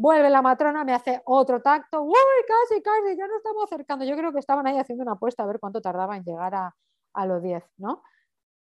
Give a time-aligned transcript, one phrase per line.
[0.00, 2.14] Vuelve la matrona, me hace otro tacto, uy,
[2.48, 4.06] casi, casi, ya nos estamos acercando.
[4.06, 6.74] Yo creo que estaban ahí haciendo una apuesta a ver cuánto tardaba en llegar a,
[7.12, 8.02] a los 10, ¿no?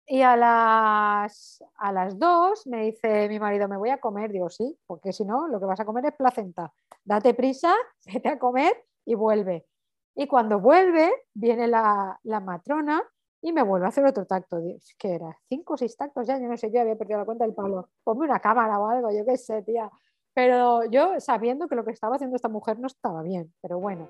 [0.06, 4.32] Y a las, a las 2 me dice mi marido, me voy a comer.
[4.32, 6.72] Digo, sí, porque si no, lo que vas a comer es placenta.
[7.04, 7.74] Date prisa,
[8.14, 9.66] vete a comer y vuelve.
[10.14, 13.02] Y cuando vuelve, viene la, la matrona
[13.42, 14.62] y me vuelve a hacer otro tacto.
[15.00, 15.36] ¿Qué era?
[15.50, 16.38] ¿Cinco o seis tactos ya?
[16.40, 17.90] Yo no sé, yo había perdido la cuenta del palo.
[18.04, 19.90] Ponme una cámara o algo, yo qué sé, tía.
[20.34, 24.10] Pero yo sabiendo que lo que estaba haciendo esta mujer no estaba bien, pero bueno.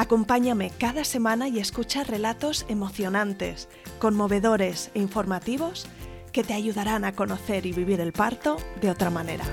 [0.00, 3.68] Acompáñame cada semana y escucha relatos emocionantes,
[3.98, 5.88] conmovedores e informativos
[6.30, 9.44] que te ayudarán a conocer y vivir el parto de otra manera.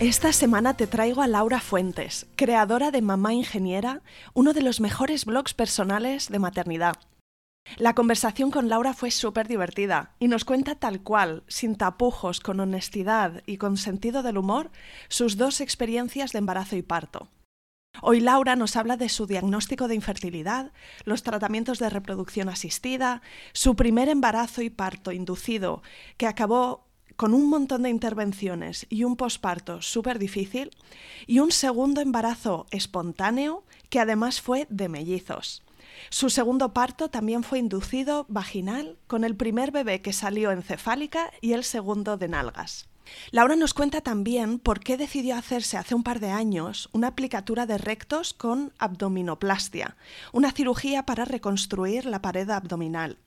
[0.00, 4.00] Esta semana te traigo a Laura Fuentes, creadora de Mamá Ingeniera,
[4.32, 6.96] uno de los mejores blogs personales de maternidad.
[7.76, 12.60] La conversación con Laura fue súper divertida y nos cuenta tal cual, sin tapujos, con
[12.60, 14.70] honestidad y con sentido del humor,
[15.08, 17.28] sus dos experiencias de embarazo y parto.
[18.00, 20.72] Hoy Laura nos habla de su diagnóstico de infertilidad,
[21.04, 23.20] los tratamientos de reproducción asistida,
[23.52, 25.82] su primer embarazo y parto inducido,
[26.16, 30.70] que acabó con un montón de intervenciones y un posparto súper difícil,
[31.26, 35.62] y un segundo embarazo espontáneo que además fue de mellizos.
[36.08, 41.52] Su segundo parto también fue inducido vaginal, con el primer bebé que salió encefálica y
[41.52, 42.88] el segundo de nalgas.
[43.32, 47.66] Laura nos cuenta también por qué decidió hacerse hace un par de años una aplicatura
[47.66, 49.96] de rectos con abdominoplastia,
[50.32, 53.18] una cirugía para reconstruir la pared abdominal.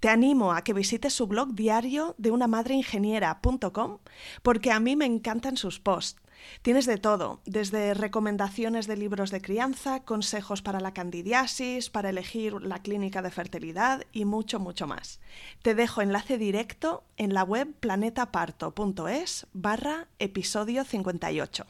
[0.00, 3.98] Te animo a que visites su blog diario de una ingeniera.com
[4.42, 6.20] porque a mí me encantan sus posts.
[6.62, 12.54] Tienes de todo, desde recomendaciones de libros de crianza, consejos para la candidiasis, para elegir
[12.62, 15.18] la clínica de fertilidad y mucho, mucho más.
[15.62, 21.66] Te dejo enlace directo en la web planetaparto.es barra episodio 58.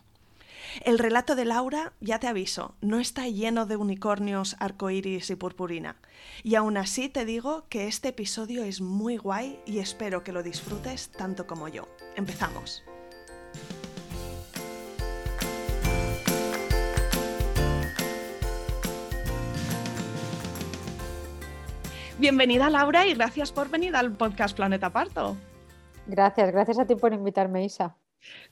[0.83, 5.97] El relato de Laura, ya te aviso, no está lleno de unicornios, arcoíris y purpurina.
[6.43, 10.43] Y aún así te digo que este episodio es muy guay y espero que lo
[10.43, 11.89] disfrutes tanto como yo.
[12.17, 12.83] Empezamos.
[22.19, 25.37] Bienvenida Laura y gracias por venir al podcast Planeta Parto.
[26.07, 27.95] Gracias, gracias a ti por invitarme, Isa.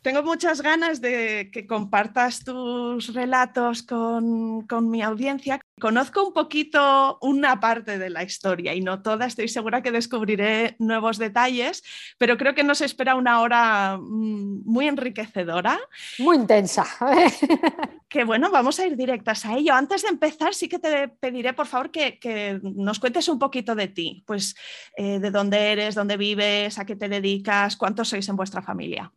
[0.03, 5.60] Tengo muchas ganas de que compartas tus relatos con, mi audiencia.
[5.81, 10.76] Conozco un poquito una parte de la historia y no toda, estoy segura que descubriré
[10.78, 11.82] nuevos detalles,
[12.19, 15.78] pero creo que nos espera una hora mm, muy enriquecedora.
[16.19, 16.87] Muy intensa.
[18.09, 19.75] que bueno, vamos a ir directas a ello.
[19.75, 23.88] Antes de empezar, sí que te pediré, por favor, que, nos cuentes un poquito de
[23.88, 24.55] ti, pues
[24.97, 29.12] eh, de dónde eres, dónde vives, a qué te dedicas, cuántos sois en vuestra familia.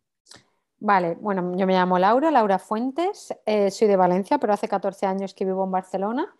[0.80, 5.04] Vale, bueno, yo me llamo Laura, Laura Fuentes, eh, soy de Valencia, pero hace 14
[5.04, 6.34] años que vivo en Barcelona.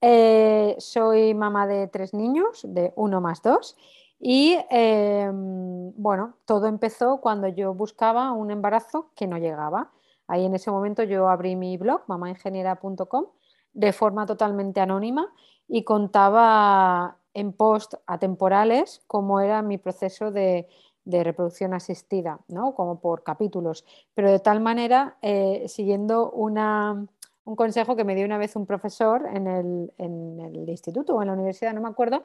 [0.00, 3.76] Eh, soy mamá de tres niños, de uno más dos,
[4.20, 9.90] y em, bueno, todo empezó cuando yo buscaba un embarazo que no llegaba.
[10.28, 13.26] Ahí en ese momento yo abrí mi blog, mamaingeniera.com,
[13.72, 15.32] de forma totalmente anónima
[15.66, 20.68] y contaba en post atemporales cómo era mi proceso de
[21.10, 22.74] de reproducción asistida, ¿no?
[22.74, 23.84] como por capítulos,
[24.14, 29.26] pero de tal manera, eh, siguiendo un consejo que me dio una vez un profesor
[29.32, 32.24] en el, en el, instituto o en la universidad, no me acuerdo,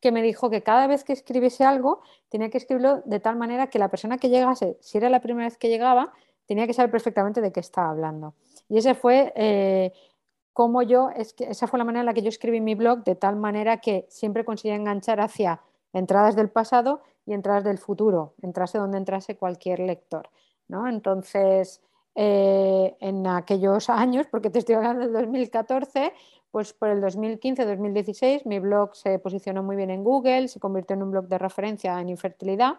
[0.00, 3.68] que me dijo que cada vez que escribiese algo tenía que escribirlo de tal manera
[3.68, 6.12] que la persona que llegase, si era la primera vez que llegaba,
[6.46, 8.34] tenía que saber perfectamente de qué estaba hablando.
[8.68, 9.92] Y ese fue eh,
[10.52, 13.04] como yo, es que esa fue la manera en la que yo escribí mi blog,
[13.04, 15.60] de tal manera que siempre conseguía enganchar hacia
[15.92, 20.28] entradas del pasado y entradas del futuro, entrase donde entrase cualquier lector.
[20.68, 20.88] ¿no?
[20.88, 21.80] Entonces,
[22.14, 26.12] eh, en aquellos años, porque te estoy hablando del 2014,
[26.50, 31.02] pues por el 2015-2016 mi blog se posicionó muy bien en Google, se convirtió en
[31.02, 32.74] un blog de referencia en infertilidad.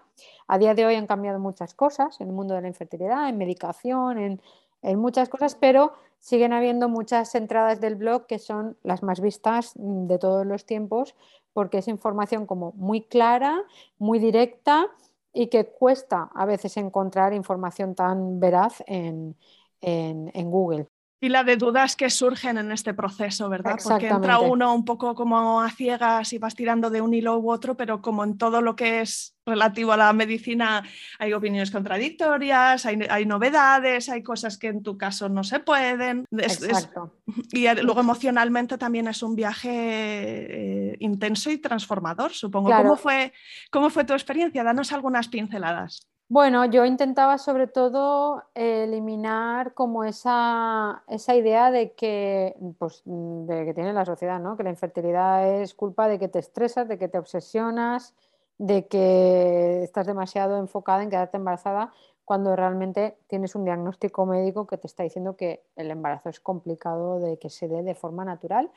[0.48, 3.38] A día de hoy han cambiado muchas cosas en el mundo de la infertilidad, en
[3.38, 4.42] medicación, en,
[4.84, 9.74] en muchas cosas, pero siguen habiendo muchas entradas del blog que son las más vistas
[9.76, 11.16] de todos los tiempos
[11.54, 13.64] porque es información como muy clara,
[13.98, 14.88] muy directa
[15.34, 19.36] y que cuesta a veces encontrar información tan veraz en,
[19.82, 20.88] en, Google.
[21.24, 23.80] Y la de dudas que surgen en este proceso, ¿verdad?
[23.82, 27.50] Porque entra uno un poco como a ciegas y vas tirando de un hilo u
[27.50, 30.84] otro, pero como en todo lo que es relativo a la medicina
[31.20, 36.26] hay opiniones contradictorias, hay, novedades, hay cosas que en tu caso no se pueden.
[36.30, 37.16] Exacto.
[37.54, 42.70] y luego emocionalmente también es un viaje eh, intenso y transformador, supongo.
[42.70, 43.32] ¿Cómo, fue,
[43.72, 44.62] ¿Cómo fue tu experiencia?
[44.62, 46.06] Danos algunas pinceladas.
[46.30, 53.74] Bueno, yo intentaba sobre todo eliminar como esa, esa idea de que, pues, de que
[53.74, 54.58] tiene la sociedad, ¿no?
[54.58, 58.16] que la infertilidad es culpa de que te estresas, de que te obsesionas,
[58.58, 61.92] de que estás demasiado enfocada en quedarte embarazada
[62.26, 67.20] cuando realmente tienes un diagnóstico médico que te está diciendo que el embarazo es complicado
[67.20, 68.72] de que se dé de forma natural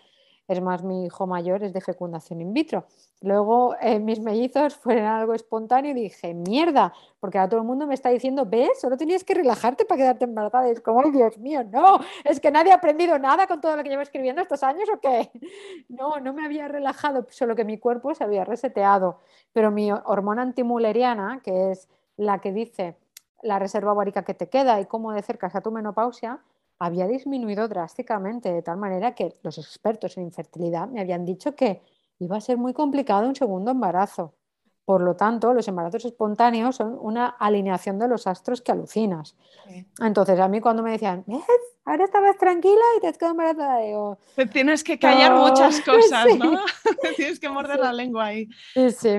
[0.49, 2.85] es más, mi hijo mayor es de fecundación in vitro.
[3.21, 7.87] Luego eh, mis mellizos fueron algo espontáneo y dije, mierda, porque ahora todo el mundo
[7.87, 10.69] me está diciendo, ves, solo tenías que relajarte para quedarte embarazada.
[10.69, 13.83] Y es como, Dios mío, no, es que nadie ha aprendido nada con todo lo
[13.83, 15.31] que llevo escribiendo estos años o qué.
[15.89, 19.21] No, no me había relajado, solo que mi cuerpo se había reseteado.
[19.53, 22.97] Pero mi hormona antimuleriana, que es la que dice
[23.43, 26.41] la reserva ovárica que te queda y cómo de cerca a tu menopausia,
[26.79, 31.83] había disminuido drásticamente, de tal manera que los expertos en infertilidad me habían dicho que
[32.19, 34.35] iba a ser muy complicado un segundo embarazo.
[34.85, 39.35] Por lo tanto, los embarazos espontáneos son una alineación de los astros que alucinas.
[40.01, 41.43] Entonces, a mí cuando me decían, ¿ves?
[41.85, 44.19] Ahora estabas tranquila y te has quedado embarazada, digo...
[44.37, 46.61] Te tienes que callar muchas cosas, ¿no?
[47.17, 48.49] tienes que morder la lengua ahí.
[48.75, 49.11] Sí, sí.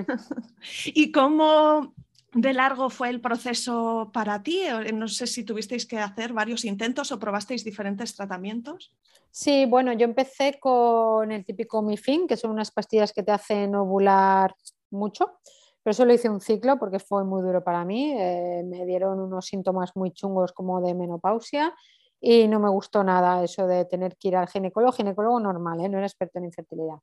[0.94, 1.94] ¿Y cómo,
[2.42, 4.62] de largo fue el proceso para ti?
[4.94, 8.94] No sé si tuvisteis que hacer varios intentos o probasteis diferentes tratamientos.
[9.32, 13.74] Sí, bueno, yo empecé con el típico Mifin, que son unas pastillas que te hacen
[13.76, 14.56] ovular
[14.92, 15.40] mucho,
[15.82, 18.14] pero solo hice un ciclo porque fue muy duro para mí.
[18.16, 21.74] Eh, me dieron unos síntomas muy chungos como de menopausia
[22.22, 25.90] y no me gustó nada eso de tener que ir al ginecólogo, ginecólogo normal, ¿eh?
[25.90, 26.98] no era experto en infertilidad.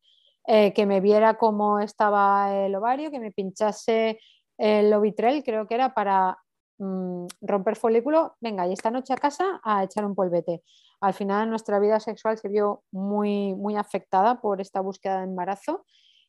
[0.47, 4.19] Eh, que me viera cómo estaba el ovario, que me pinchase
[4.59, 6.39] el Lovitrel creo que era para
[6.79, 10.63] mm, romper folículo, venga, y esta noche a casa a echar un polvete.
[11.01, 15.85] Al final nuestra vida sexual se vio muy, muy afectada por esta búsqueda de embarazo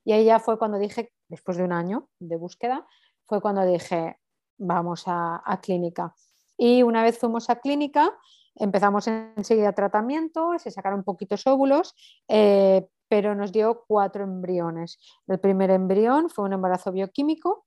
[0.05, 2.85] y ahí ya fue cuando dije, después de un año de búsqueda,
[3.25, 4.17] fue cuando dije,
[4.57, 6.13] vamos a, clínica.
[6.57, 8.13] Y una vez fuimos a clínica,
[8.55, 11.95] empezamos enseguida tratamiento, se sacaron poquitos óvulos,
[12.27, 14.99] eh, pero nos dio cuatro embriones.
[15.27, 17.65] El primer embrión fue un embarazo bioquímico,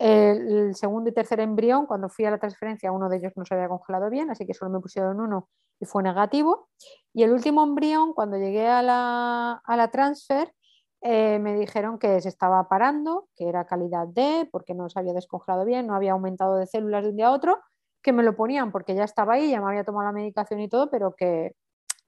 [0.00, 3.54] el segundo y tercer embrión, cuando fui a la transferencia, uno de ellos no se
[3.54, 6.68] había congelado bien, así que solo me pusieron uno y fue negativo.
[7.12, 10.54] Y el último embrión, cuando llegué a la, a la transfer,
[11.02, 15.12] eh, me dijeron que se estaba parando, que era calidad D, porque no se había
[15.12, 17.58] descongelado bien, no había aumentado de células de un día a otro,
[18.02, 20.68] que me lo ponían porque ya estaba ahí, ya me había tomado la medicación y
[20.68, 21.54] todo, pero que,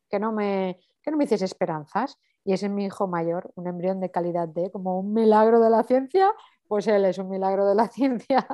[0.09, 2.19] que no, me, que no me hiciese esperanzas.
[2.45, 5.71] Y ese es mi hijo mayor, un embrión de calidad D, como un milagro de
[5.71, 6.33] la ciencia
[6.73, 8.47] pues él es un milagro de la ciencia.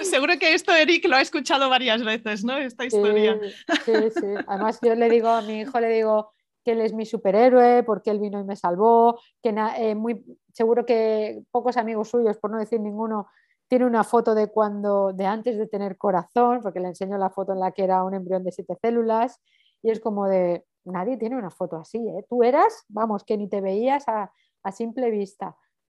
[0.00, 2.56] Seguro que esto Eric lo ha escuchado varias veces, ¿no?
[2.56, 3.38] Esta historia.
[3.84, 4.26] Sí, sí.
[4.46, 6.32] Además yo le digo a mi hijo, le digo
[6.64, 10.86] que él es mi superhéroe porque él vino y me salvó, que eh, muy seguro
[10.86, 13.26] que pocos amigos suyos, por no decir ninguno,
[13.68, 17.52] tiene una foto de cuando, de antes de tener corazón, porque le enseño la foto
[17.52, 19.42] en la que era un embrión de siete células
[19.82, 22.24] y es como de, nadie tiene una foto así, ¿eh?
[22.30, 24.32] Tú eras, vamos, que ni te veías a,
[24.62, 25.54] a simple vista.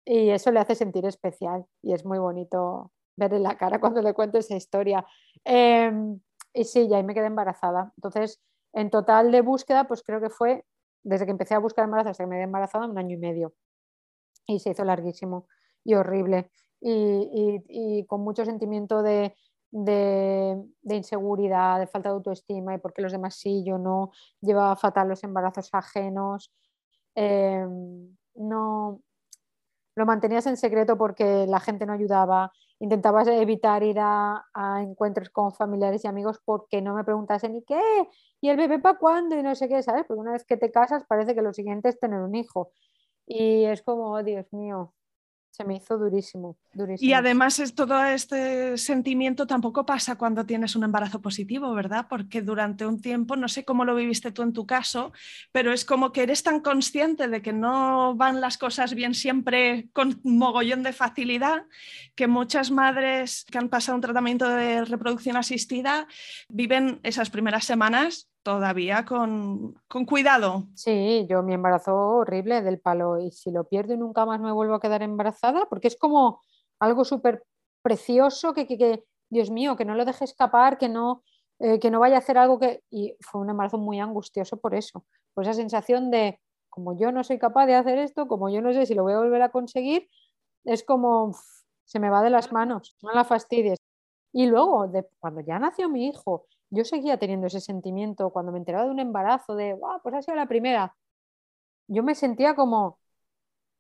[0.05, 4.01] Y eso le hace sentir especial y es muy bonito ver en la cara cuando
[4.01, 5.05] le cuento esa historia.
[5.45, 6.19] Em,
[6.53, 7.93] y sí, ya ahí me quedé embarazada.
[7.97, 8.41] Entonces,
[8.73, 10.65] en total de búsqueda, pues creo que fue
[11.03, 13.53] desde que empecé a buscar embarazo hasta que me quedé embarazada un año y medio.
[14.47, 15.47] Y se hizo larguísimo
[15.83, 16.51] y horrible.
[16.81, 19.35] Y, con mucho sentimiento de,
[20.83, 24.11] inseguridad, de falta de autoestima y porque los demás sí, yo no.
[24.41, 26.51] Llevaba fatal los embarazos ajenos.
[27.15, 29.01] Em, no,
[29.95, 34.43] lo mantenías en secreto porque la gente no ayudaba, intentabas evitar ir a,
[34.81, 37.81] encuentros con familiares y amigos porque no me preguntasen ¿y qué?
[38.41, 39.37] ¿Y el bebé para cuándo?
[39.37, 40.05] Y no sé qué, ¿sabes?
[40.07, 42.71] Porque una vez que te casas parece que lo siguiente es tener un hijo.
[43.25, 44.93] Y es como, oh, Dios mío,
[45.53, 47.07] se me hizo durísimo, durísimo.
[47.07, 52.07] Y además es, todo este sentimiento tampoco pasa cuando tienes un embarazo positivo, ¿verdad?
[52.09, 55.13] Porque durante un tiempo, no sé cómo lo viviste tú en tu caso,
[55.51, 59.89] pero es como que eres tan consciente de que no van las cosas bien siempre
[59.93, 61.67] con mogollón de facilidad,
[62.15, 66.07] que muchas madres que han pasado un tratamiento de reproducción asistida
[66.49, 70.65] viven esas primeras semanas todavía con, cuidado.
[70.75, 74.75] Sí, yo mi embarazo horrible del palo y si lo pierdo nunca más me vuelvo
[74.75, 76.41] a quedar embarazada, porque es como
[76.79, 77.43] algo súper
[77.81, 81.23] precioso que, que, Dios mío, que no lo deje escapar, que no,
[81.59, 82.83] eh, que no vaya a hacer algo que...
[82.91, 87.23] Y fue un embarazo muy angustioso por eso, por esa sensación de, como yo no
[87.23, 89.49] soy capaz de hacer esto, como yo no sé si lo voy a volver a
[89.49, 90.09] conseguir,
[90.65, 91.33] es como,
[91.85, 93.79] se me va de las manos, no la fastidies.
[94.31, 98.57] Y luego, de, cuando ya nació mi hijo yo seguía teniendo ese sentimiento cuando me
[98.59, 100.95] enteraba de un embarazo, de, wow, pues ha sido la primera.
[101.87, 102.99] Yo me sentía como,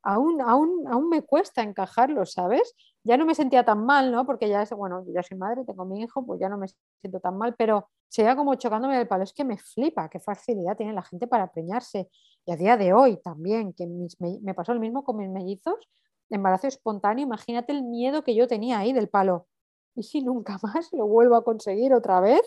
[0.03, 2.75] aún, aún, aún me cuesta encajarlo, ¿sabes?
[3.03, 4.25] Ya no me sentía tan mal, ¿no?
[4.25, 6.67] Porque ya es, bueno, ya soy madre, tengo mi hijo, pues ya no me
[7.01, 9.23] siento tan mal, pero seguía como chocándome del palo.
[9.23, 12.09] Es que me flipa, qué facilidad tiene la gente para preñarse.
[12.45, 13.87] Y a día de hoy también, que
[14.41, 15.89] me pasó lo mismo con mis mellizos,
[16.29, 19.47] embarazo espontáneo, imagínate el miedo que yo tenía ahí del palo.
[19.95, 22.41] ¿Y si nunca más lo vuelvo a conseguir otra vez?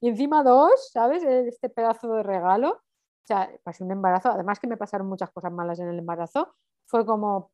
[0.00, 1.22] Y encima dos, ¿sabes?
[1.24, 2.70] E, este pedazo de regalo.
[2.70, 6.54] O sea, pasé un embarazo, además que me pasaron muchas cosas malas en el embarazo,
[6.86, 7.50] fue como...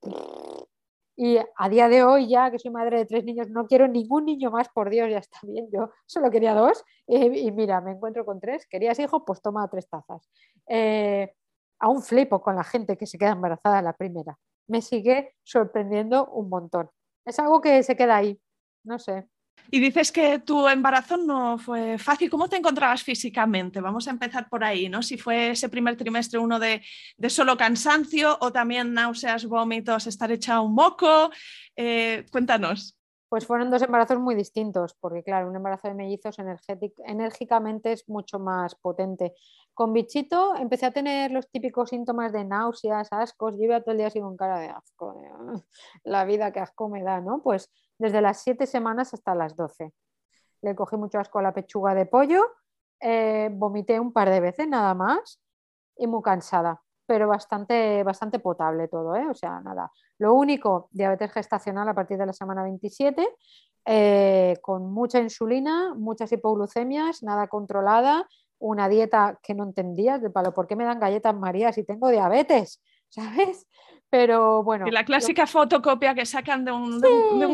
[1.16, 4.24] Y a día de hoy ya que soy madre de tres niños, no quiero ningún
[4.24, 8.24] niño más, por Dios, ya está bien, yo solo quería dos y, mira, me encuentro
[8.24, 10.28] con tres, querías hijo, pues toma tres tazas.
[10.68, 11.32] Eh,
[11.80, 16.48] aún flipo con la gente que se queda embarazada la primera, me sigue sorprendiendo un
[16.48, 16.90] montón.
[17.24, 18.40] Es algo que se queda ahí,
[18.84, 19.28] no sé.
[19.70, 22.30] Y dices que tu embarazo no fue fácil.
[22.30, 23.80] ¿Cómo te encontrabas físicamente?
[23.80, 25.02] Vamos a empezar por ahí, ¿no?
[25.02, 26.82] Si fue ese primer trimestre uno de,
[27.28, 31.30] solo cansancio o también náuseas, vómitos, estar hecha un moco.
[31.74, 32.96] Eh, cuéntanos.
[33.28, 36.36] Pues fueron dos embarazos muy distintos, porque claro, un embarazo de mellizos
[37.04, 39.34] enérgicamente es mucho más potente.
[39.72, 43.98] Con bichito empecé a tener los típicos síntomas de náuseas, ascos, yo iba todo el
[43.98, 45.20] día así cara de asco,
[46.04, 47.42] la vida que asco me da, ¿no?
[47.42, 49.92] Pues desde las 7 semanas hasta las 12.
[50.62, 52.42] Le cogí mucho asco a la pechuga de pollo,
[53.00, 55.40] eh, vomité un par de veces nada más
[55.96, 59.26] y muy cansada, pero bastante, bastante potable todo, ¿eh?
[59.28, 59.92] o sea, nada.
[60.18, 63.28] Lo único, diabetes gestacional a partir de la semana 27,
[63.86, 68.26] eh, con mucha insulina, muchas hipoglucemias, nada controlada,
[68.58, 72.08] una dieta que no entendías de palo, ¿por qué me dan galletas María si tengo
[72.08, 72.82] diabetes?
[73.08, 73.66] ¿Sabes?
[74.14, 74.86] Pero bueno.
[74.86, 77.00] Y la clásica fotocopia que sacan de un,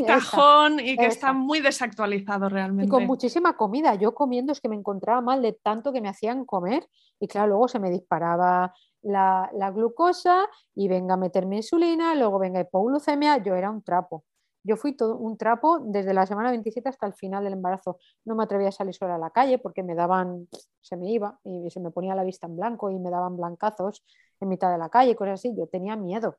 [0.06, 2.84] cajón y que está muy desactualizado realmente.
[2.84, 3.94] Y con muchísima comida.
[3.94, 6.86] Yo comiendo es que me encontraba mal de tanto que me hacían comer.
[7.18, 12.60] Y claro, luego se me disparaba la, glucosa y venga a meterme insulina, luego venga
[12.60, 13.38] hipoglucemia.
[13.38, 14.26] Yo era un trapo.
[14.62, 17.96] Yo fui todo un trapo desde la semana 27 hasta el final del embarazo.
[18.26, 20.46] No me atrevía a salir sola a la calle porque me daban,
[20.82, 24.04] se me iba y se me ponía la vista en blanco y me daban blancazos
[24.40, 25.54] en mitad de la calle, cosas así.
[25.56, 26.36] Yo tenía miedo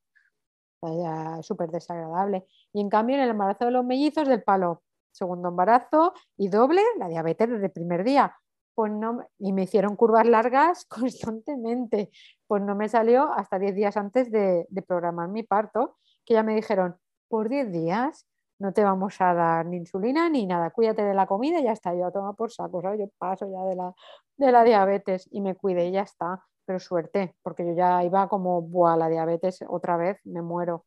[1.42, 2.46] súper desagradable.
[2.74, 6.82] Y en cambio, en el embarazo de los mellizos del palo, segundo embarazo y doble,
[6.98, 8.36] la diabetes desde primer día.
[8.74, 12.10] Pues no, y me hicieron curvas largas constantemente.
[12.48, 16.56] Pues no me salió hasta 10 días antes de, programar mi parto, que ya me
[16.56, 16.98] dijeron,
[17.28, 18.28] por 10 días
[18.60, 21.72] no te vamos a dar ni insulina ni nada, cuídate de la comida y ya
[21.72, 23.92] está, yo tomo por saco, yo paso ya de la,
[24.38, 28.30] de la diabetes y me cuidé y ya está pero suerte, porque yo ya iba
[28.30, 30.86] como, buah, la diabetes otra vez, me muero.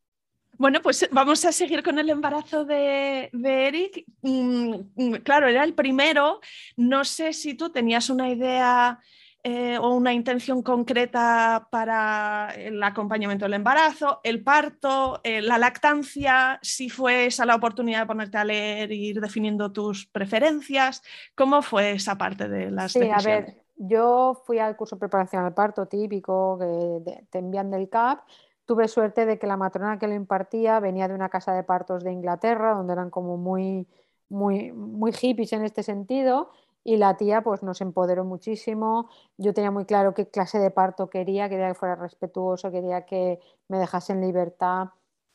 [0.56, 4.06] Bueno, pues vamos a seguir con el embarazo de, Eric.
[4.22, 6.40] Mm, mm, claro, era el primero.
[6.76, 8.98] No sé si tú tenías una idea
[9.42, 16.58] eh, o una intención concreta para el acompañamiento del embarazo, el parto, eh, la lactancia,
[16.62, 21.02] si fue esa la oportunidad de ponerte a leer e ir definiendo tus preferencias.
[21.34, 23.26] ¿Cómo fue esa parte de las sí, decisiones?
[23.26, 27.88] A ver, yo fui al curso de preparación al parto típico que te envían del
[27.88, 28.20] CAP.
[28.64, 32.04] Tuve suerte de que la matrona que lo impartía venía de una casa de partos
[32.04, 33.86] de Inglaterra, donde eran como muy,
[34.28, 36.50] muy, muy hippies en este sentido,
[36.82, 39.08] y la tía pues nos empoderó muchísimo.
[39.38, 43.40] Yo tenía muy claro qué clase de parto quería, quería que fuera respetuoso, quería que
[43.68, 44.88] me dejase en libertad.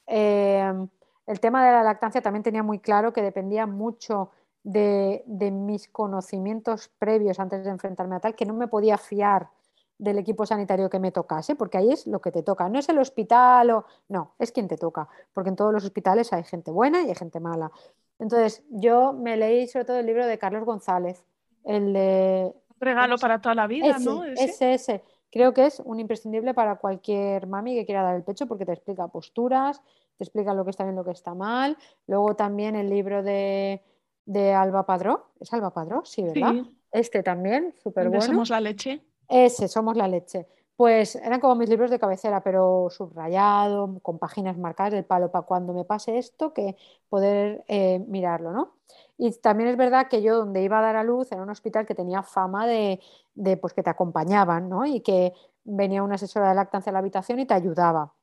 [0.07, 0.87] Em,
[1.27, 4.31] el tema de la lactancia también tenía muy claro que dependía mucho
[4.63, 9.49] de, mis conocimientos previos antes de enfrentarme a tal, que no me podía fiar
[9.97, 12.69] del equipo sanitario que me tocase, porque ahí es lo que te toca.
[12.69, 13.85] No es el hospital o...
[14.07, 17.15] No, es quien te toca, porque en todos los hospitales hay gente buena y hay
[17.15, 17.71] gente mala.
[18.17, 21.23] Entonces, yo me leí sobre todo el libro de Carlos González,
[21.65, 22.53] el de...
[22.79, 24.23] regalo para toda la vida, ¿no?
[24.23, 25.03] Ese, ese.
[25.31, 28.73] Creo que es un imprescindible para cualquier mami que quiera dar el pecho porque te
[28.73, 29.81] explica posturas,
[30.17, 31.77] te explican lo que está bien, lo que está mal.
[32.07, 33.83] Luego también el libro de,
[34.29, 36.03] de Alba Padró, ¿es Alba Padró?
[36.05, 36.53] Sí, ¿verdad?
[36.91, 38.21] Este también, súper bueno.
[38.21, 39.01] Somos la leche.
[39.27, 40.45] Ese, Somos la leche.
[40.75, 45.47] Pues eran como mis libros de cabecera, pero subrayado, con páginas marcadas del palo, para
[45.47, 46.77] cuando me pase esto, que
[47.09, 48.75] poder eh, mirarlo, ¿no?
[49.17, 51.87] Y también es verdad que yo donde iba a dar a luz era un hospital
[51.87, 52.99] que tenía fama de,
[53.33, 54.85] de pues que te acompañaban, ¿no?
[54.85, 55.33] Y que
[55.63, 58.13] venía una asesora de lactancia a la habitación y te ayudaba.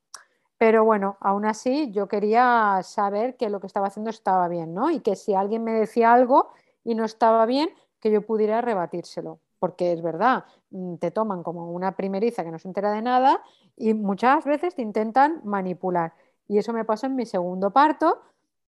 [0.58, 4.90] Pero bueno, aún así yo quería saber que lo que estaba haciendo estaba bien, ¿no?
[4.90, 6.50] Y que si alguien me decía algo
[6.84, 7.68] y no estaba bien,
[8.00, 12.58] que yo pudiera rebatírselo porque es verdad, mm, te toman como una primeriza que no
[12.58, 13.42] se entera de nada
[13.76, 16.14] y muchas veces te intentan manipular.
[16.48, 18.20] Y eso me pasó en mi segundo parto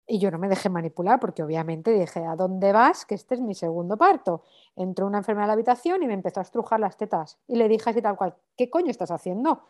[0.07, 3.07] y yo no me dejé manipular porque obviamente dije, ¿a dónde vas?
[3.07, 4.43] Que este es mi segundo parto.
[4.76, 7.69] Entró una enfermera a la habitación y me empezó a estrujar las tetas y le
[7.69, 9.62] dije así tal cual, ¿qué coño estás haciendo?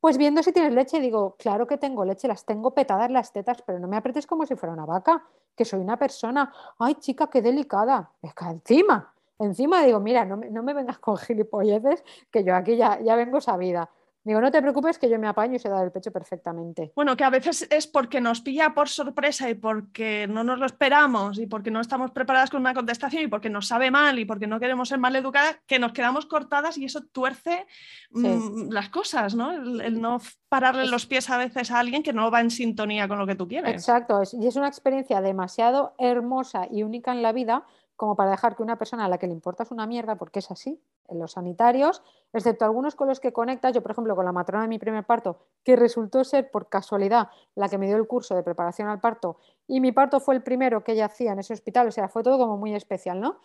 [0.00, 3.62] Pues viendo si tienes leche, digo, claro que tengo leche, las tengo petadas las tetas,
[3.62, 5.24] pero no me apretes como si fuera una vaca,
[5.56, 6.52] que soy una persona.
[6.78, 8.10] Ay, chica, qué delicada.
[8.22, 12.54] Es que encima Encima digo, mira, no me, no me vengas con gilipolleces, que yo
[12.54, 13.90] aquí ya, ya vengo sabida.
[14.26, 16.90] Digo, no te preocupes que yo me apaño y se da el pecho perfectamente.
[16.96, 20.66] Bueno, que a veces es porque nos pilla por sorpresa y porque no nos lo
[20.66, 24.24] esperamos y porque no estamos preparadas con una contestación y porque nos sabe mal y
[24.24, 27.68] porque no queremos ser mal educadas, que nos quedamos cortadas y eso tuerce
[28.10, 29.52] mm, las cosas, ¿no?
[29.52, 33.20] El, no pararle los pies a veces a alguien que no va en sintonía con
[33.20, 33.74] lo que tú quieres.
[33.74, 37.64] Exacto, y es una experiencia demasiado hermosa y única en la vida
[37.96, 40.50] como para dejar que una persona a la que le importas una mierda, porque es
[40.50, 44.32] así, en los sanitarios, excepto algunos con los que conectas, yo por ejemplo con la
[44.32, 48.06] matrona de mi primer parto, que resultó ser por casualidad la que me dio el
[48.06, 51.38] curso de preparación al parto, y mi parto fue el primero que ella hacía en
[51.38, 53.40] ese hospital, o sea, fue todo como muy especial, ¿no?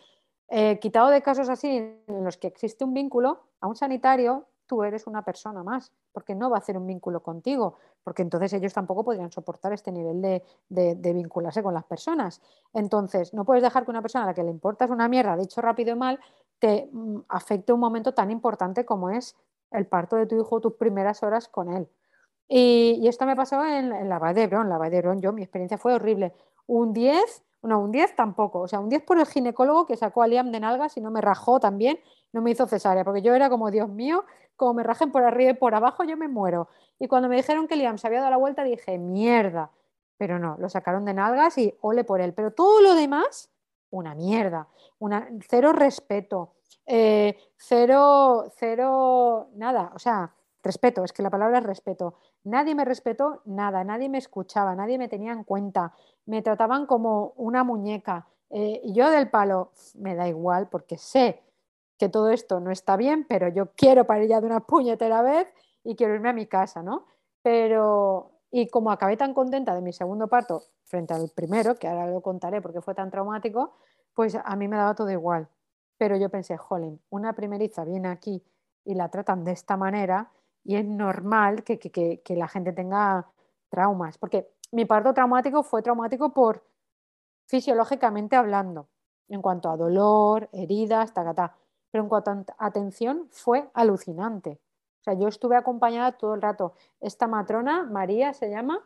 [0.48, 4.82] Eh, quitado de casos así en los que existe un vínculo, a un sanitario tú
[4.82, 8.72] eres una persona más, porque no va a hacer un vínculo contigo, porque entonces ellos
[8.72, 12.40] tampoco podrían soportar este nivel de, vincularse con las personas.
[12.72, 15.60] Entonces, no puedes dejar que una persona a la que le importas una mierda, dicho
[15.60, 16.20] rápido y mal,
[16.58, 19.36] te mm, afecte un momento tan importante como es
[19.70, 21.88] el parto de tu hijo, tus primeras horas con él.
[22.48, 24.68] Y, esto me pasó en, la Valle de Bron.
[24.68, 26.34] La Valle de Bron, yo, mi experiencia fue horrible.
[26.66, 28.60] Un 10 no, un 10 tampoco.
[28.60, 31.10] O sea, un 10 por el ginecólogo que sacó a Liam de nalgas y no
[31.10, 31.98] me rajó también,
[32.32, 34.24] no me hizo cesárea, porque yo era como, Dios mío,
[34.56, 36.68] como me rajen por arriba y por abajo, yo me muero.
[36.98, 39.70] Y cuando me dijeron que Liam se había dado la vuelta, dije, mierda.
[40.16, 42.32] Pero no, lo sacaron de nalgas y ole por él.
[42.34, 43.50] Pero todo lo demás,
[43.90, 44.68] una mierda.
[44.98, 46.54] Una, cero respeto.
[46.86, 49.90] Eh, cero, cero, nada.
[49.94, 52.14] O sea, respeto, es que la palabra es respeto.
[52.44, 55.92] Nadie me respetó nada, nadie me escuchaba, nadie me tenía en cuenta,
[56.26, 58.26] me trataban como una muñeca.
[58.50, 61.42] Eh, y yo del palo, me da igual porque sé
[61.98, 65.48] que todo esto no está bien, pero yo quiero parir ya de una puñetera vez
[65.84, 67.06] y quiero irme a mi casa, ¿no?
[67.42, 72.06] Pero, y como acabé tan contenta de mi segundo parto frente al primero, que ahora
[72.06, 73.74] lo contaré porque fue tan traumático,
[74.14, 75.48] pues a mí me daba todo igual.
[75.96, 78.42] Pero yo pensé, jolín, una primeriza viene aquí
[78.84, 80.30] y la tratan de esta manera,
[80.64, 83.26] y es normal que, la gente tenga
[83.68, 86.64] traumas, porque mi parto traumático fue traumático por
[87.46, 88.88] fisiológicamente hablando,
[89.28, 91.56] en cuanto a dolor, heridas, tacatá,
[91.90, 94.60] pero en cuanto a atención fue alucinante.
[95.00, 96.74] O sea, yo estuve acompañada todo el rato.
[97.00, 98.80] Esta matrona, María se llama,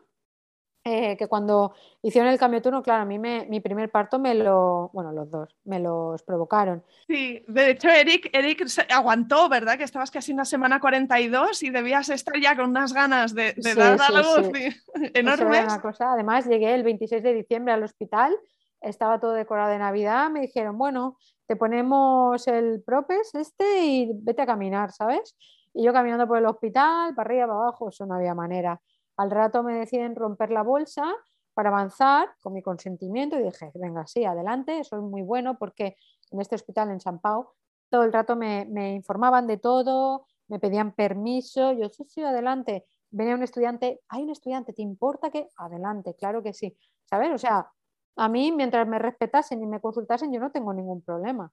[0.89, 4.19] eh, que cuando hicieron el cambio de turno, claro, a mí me, mi primer parto
[4.19, 6.81] me lo, bueno, los dos, me los provocaron.
[7.07, 9.77] Sí, de hecho Eric, Eric aguantó, ¿verdad?
[9.77, 13.99] Que estabas casi una semana 42 y debías estar ya con unas ganas de, dar
[14.01, 14.49] a la luz
[15.13, 15.67] enormes.
[15.99, 18.33] Además, llegué el 26 de diciembre al hospital,
[18.79, 24.43] estaba todo decorado de Navidad, me dijeron, bueno, te ponemos el propes este y vete
[24.43, 25.35] a caminar, ¿sabes?
[25.73, 28.79] Y yo caminando por el hospital, para arriba, para abajo, eso no había manera.
[29.17, 31.13] Al rato me deciden romper la bolsa
[31.53, 35.97] para avanzar con mi consentimiento y dije, venga, sí, adelante, eso es muy bueno porque
[36.31, 37.49] en este hospital en San Pau
[37.89, 42.85] todo el rato me, informaban de todo, me pedían permiso, yo sí, sí, adelante.
[43.09, 45.47] Venía un estudiante, hay un estudiante, ¿te importa que?
[45.57, 46.77] Adelante, claro que sí.
[47.05, 47.33] ¿Sabes?
[47.33, 47.71] O sea,
[48.17, 51.51] a mí mientras me respetasen y me consultasen yo no tengo ningún problema.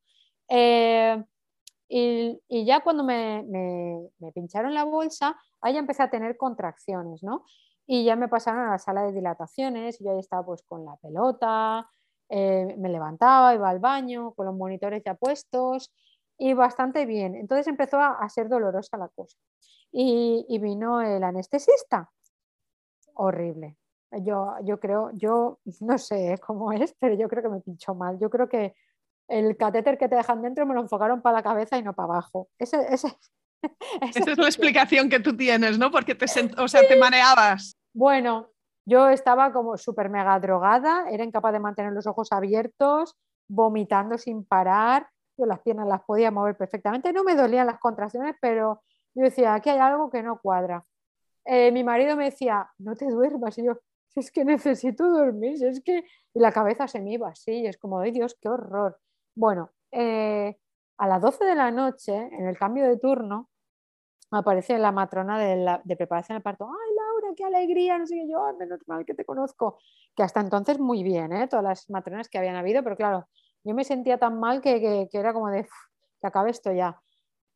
[0.48, 1.22] Eh,
[1.88, 3.44] y, ya cuando me,
[4.34, 7.44] pincharon la bolsa, ahí empecé a tener contracciones, ¿no?
[7.86, 10.84] Y ya me pasaron a la sala de dilataciones, y yo ahí estaba pues con
[10.84, 11.88] la pelota,
[12.28, 15.92] eh, me levantaba, iba al baño, con los monitores ya puestos,
[16.38, 17.34] y bastante bien.
[17.34, 19.36] Entonces empezó a, ser dolorosa la cosa.
[19.92, 22.10] Y, y, vino el anestesista.
[23.14, 23.76] Horrible.
[24.22, 28.18] Yo, yo creo, yo no sé cómo es, pero yo creo que me pinchó mal.
[28.18, 28.74] Yo creo que
[29.28, 32.12] el catéter que te dejan dentro me lo enfocaron para la cabeza y no para
[32.14, 32.48] abajo.
[32.58, 35.90] Esa es la explicación que tú tienes, ¿no?
[35.90, 36.26] Porque te,
[36.58, 37.76] o sea, te mareabas.
[37.94, 38.50] Bueno,
[38.86, 43.16] Yo estaba como súper mega drogada, era incapaz de mantener los ojos abiertos,
[43.48, 45.08] vomitando sin parar,
[45.38, 48.82] yo las piernas las podía mover perfectamente, no me dolían las contracciones, pero
[49.14, 50.84] yo decía, aquí hay algo que no cuadra.
[51.46, 53.78] Eh, mi marido me decía, no te duermas, y yo,
[54.14, 56.04] es que necesito dormir, es que...
[56.34, 58.98] Y la cabeza se me iba así, es como, ay Dios, qué horror.
[59.36, 60.56] Bueno, eh,
[60.98, 63.50] a las 12 de la noche, en el cambio de turno,
[64.30, 66.66] aparece la matrona de, preparación del parto.
[66.66, 67.98] ¡Ay, Laura, qué alegría!
[67.98, 69.78] No sé qué yo, menos mal que te conozco.
[70.14, 71.48] Que hasta entonces muy bien, ¿eh?
[71.48, 73.28] todas las matronas que habían habido, pero claro,
[73.64, 75.64] yo me sentía tan mal que, era como de
[76.20, 77.00] que acabe esto ya.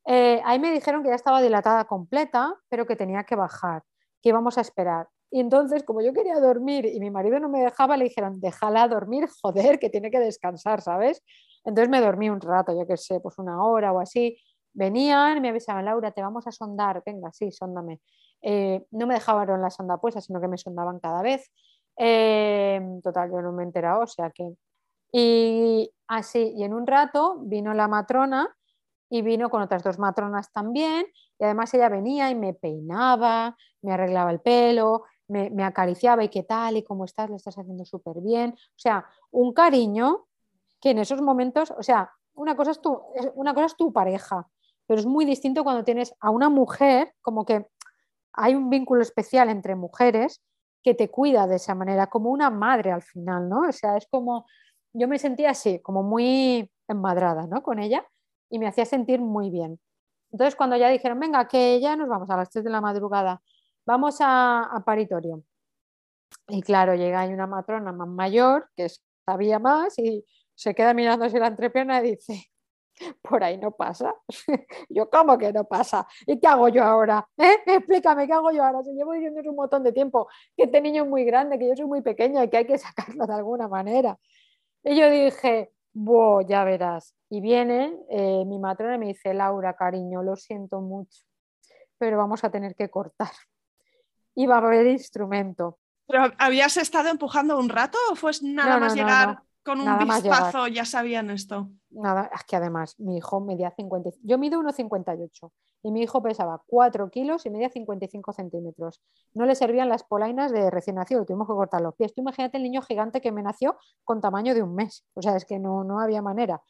[0.06, 3.82] Eh, ahí me dijeron que ya estaba dilatada completa, pero que tenía que bajar,
[4.22, 5.08] que íbamos a esperar.
[5.30, 8.88] Y entonces, como yo quería dormir y mi marido no me dejaba, le dijeron, déjala
[8.88, 11.22] dormir, joder, que tiene que descansar, ¿sabes?
[11.68, 14.38] Entonces me dormí un rato, yo qué sé, pues una hora o así.
[14.72, 18.00] Venían, me avisaban, Laura, te vamos a sondar, venga, sí, sondame.
[18.40, 21.52] Eh, no me dejaban la sonda puesta, sino que me sondaban cada vez.
[21.98, 24.54] Eh, total, yo no me he o sea que...
[25.12, 28.48] Y así, y en un rato vino la matrona
[29.11, 31.07] y vino con otras dos matronas también,
[31.38, 36.31] y además ella venía y me peinaba, me arreglaba el pelo, me, me acariciaba y
[36.31, 38.52] qué tal, y cómo estás, lo estás haciendo súper bien.
[38.52, 40.27] O sea, un cariño
[40.80, 43.00] que en esos momentos, o sea, una cosa es tu,
[43.34, 44.46] una cosa es tu pareja,
[44.86, 47.66] pero es muy distinto cuando tienes a una mujer, como que
[48.32, 50.40] hay un vínculo especial entre mujeres
[50.82, 53.68] que te cuida de esa manera, como una madre al final, ¿no?
[53.68, 54.46] O sea, es como,
[54.92, 57.62] yo me sentía así, como muy enmadrada, ¿no?
[57.62, 58.06] Con ella
[58.48, 59.80] y me hacía sentir muy bien.
[60.30, 63.42] Entonces, cuando ya dijeron, venga, que ya nos vamos a las 3 de la madrugada,
[63.86, 65.42] vamos a, a paritorio.
[66.48, 68.88] Y claro, llega ahí una matrona más mayor que
[69.26, 70.24] sabía más y
[70.59, 72.51] se queda mirándose la entrepierna y dice,
[73.23, 74.12] por ahí no pasa.
[74.88, 76.05] yo, ¿cómo que no pasa?
[76.27, 77.25] ¿Y qué hago yo ahora?
[77.38, 77.59] ¿Eh?
[77.64, 78.83] Explícame, ¿qué hago yo ahora?
[78.83, 81.77] Si llevo diciendo un montón de tiempo que este niño es muy grande, que yo
[81.77, 84.18] soy muy pequeña y que hay que sacarlo de alguna manera.
[84.83, 87.14] Y yo dije, wow, ya verás.
[87.31, 91.23] Y viene eh, mi matrona y me dice, Laura, cariño, lo siento mucho,
[91.99, 93.31] pero vamos a tener que cortar.
[94.35, 95.79] Y va a haber instrumento.
[96.09, 99.42] ¿Pero habías estado empujando un rato o fue nada más llegar?
[99.68, 101.68] Con un vistazo ya sabían esto.
[101.90, 105.50] Nada, es que además mi hijo medía 50, yo mido 1,58
[105.83, 109.02] y mi hijo pesaba 4 kilos y medía 55 centímetros.
[109.35, 112.14] No le servían las polainas de recién nacido, tuvimos que cortar los pies.
[112.14, 115.37] Tú imagínate el niño gigante que me nació con tamaño de un mes, o sea,
[115.37, 116.62] es que no, no había manera.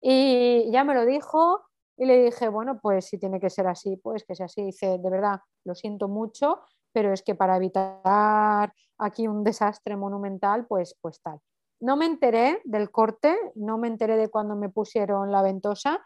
[0.00, 1.60] Y ya me lo dijo
[1.98, 4.64] y le dije, bueno, pues si tiene que ser así, pues que sea así.
[4.64, 6.60] Dice, de verdad, lo siento mucho,
[6.92, 11.40] pero es que para evitar aquí un desastre monumental, pues, pues tal
[11.80, 16.00] no me enteré del corte, no me enteré de cuando me pusieron la ventosa,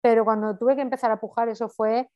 [0.00, 2.08] pero cuando tuve que empezar a pujar, eso fue,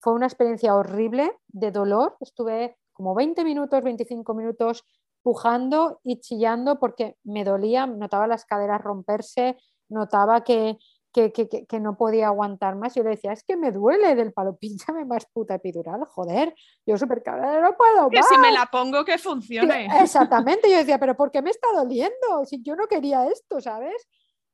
[0.00, 2.16] fue una experiencia horrible de dolor.
[2.20, 4.84] Estuve como 20 minutos, 25 minutos
[5.22, 9.56] pujando y chillando porque me dolía, notaba las caderas romperse,
[9.88, 10.78] notaba que,
[11.14, 12.94] que, no podía aguantar más.
[12.94, 16.98] Yo le decía, es que me duele del palo, pínchame más puta epidural, joder, yo
[16.98, 19.86] súper cara, no puedo Que si me la pongo que funcione.
[20.00, 22.44] Exactamente, yo decía, pero ¿por qué me está doliendo?
[22.44, 24.08] Si yo no quería esto, ¿sabes?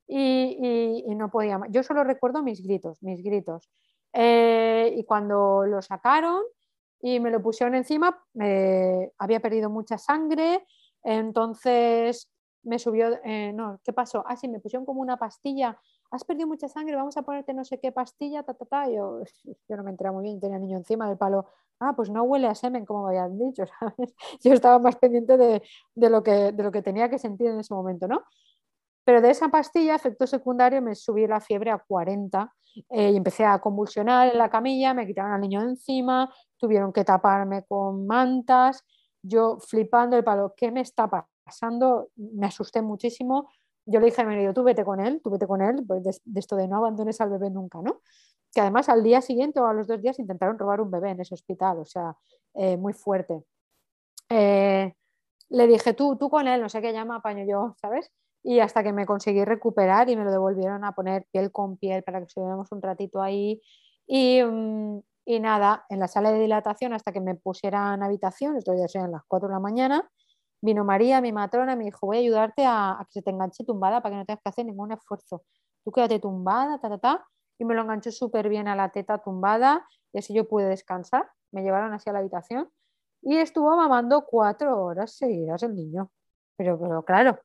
[0.07, 1.71] Y, no podía más.
[1.71, 3.71] Yo solo recuerdo mis gritos, mis gritos.
[4.13, 6.43] Eh, y cuando lo sacaron
[7.01, 8.23] y me lo pusieron encima,
[9.19, 10.67] había perdido mucha sangre,
[11.03, 12.29] entonces
[12.63, 14.23] me subió, eh, no, ¿qué pasó?
[14.27, 15.79] Ah, sí, me pusieron como una pastilla
[16.11, 18.91] has perdido mucha sangre, vamos a ponerte no sé qué pastilla, ta, ta, ta.
[18.91, 19.23] Yo,
[19.69, 21.47] yo no me enteraba muy bien, tenía niño encima del palo.
[21.79, 24.15] Ah, pues no huele a semen, como me habían dicho, ¿sabes?
[24.43, 25.63] Yo estaba más pendiente de,
[25.95, 28.23] lo que, de lo que tenía que sentir en ese momento, ¿no?
[29.05, 32.53] Pero de esa pastilla, efecto secundario, me subí la fiebre a 40
[32.91, 36.93] eh, y empecé a convulsionar en la camilla, me quitaron al niño de encima, tuvieron
[36.93, 38.85] que taparme con mantas,
[39.23, 42.11] yo flipando el palo, ¿qué me está pasando?
[42.17, 43.51] Me asusté muchísimo,
[43.87, 46.03] yo le dije a mi marido, tú vete con él, tú vete con él, pues
[46.05, 48.01] de, esto de no abandones al bebé nunca, ¿no?
[48.53, 51.21] Que además al día siguiente o a los dos días intentaron robar un bebé en
[51.21, 52.17] ese hospital, o sea,
[52.55, 53.43] eh, muy fuerte.
[54.29, 54.95] Eh,
[55.51, 58.11] le dije, tú, tú con él, no sé qué llama, apaño yo, ¿sabes?
[58.43, 62.03] Y hasta que me conseguí recuperar y me lo devolvieron a poner piel con piel
[62.03, 63.61] para que estuviéramos un ratito ahí.
[64.07, 68.75] Y, mm, y nada, en la sala de dilatación hasta que me pusieran habitación, esto
[68.75, 70.11] ya sean las 4 de la mañana,
[70.63, 74.03] Vino María, mi matrona, me dijo, voy a ayudarte a, que se te enganche tumbada
[74.03, 75.43] para que no tengas que hacer ningún esfuerzo.
[75.85, 77.27] Tú quédate tumbada, ta, ta, ta.
[77.59, 81.29] Y me lo enganchó súper bien a la teta tumbada y así yo pude descansar.
[81.51, 82.71] Me llevaron hacia la habitación
[83.23, 86.11] y estuvo mamando cuatro horas seguidas el niño.
[86.57, 87.39] Pero, pero claro.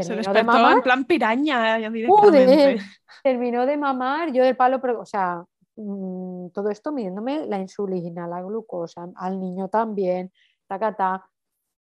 [0.00, 2.78] se despertó en plan piraña directamente.
[3.22, 5.44] terminó de mamar, yo del palo, pero, o sea,
[5.76, 10.32] mm, todo esto midiéndome la insulina, la glucosa, al niño también,
[10.66, 11.30] ta, ta, ta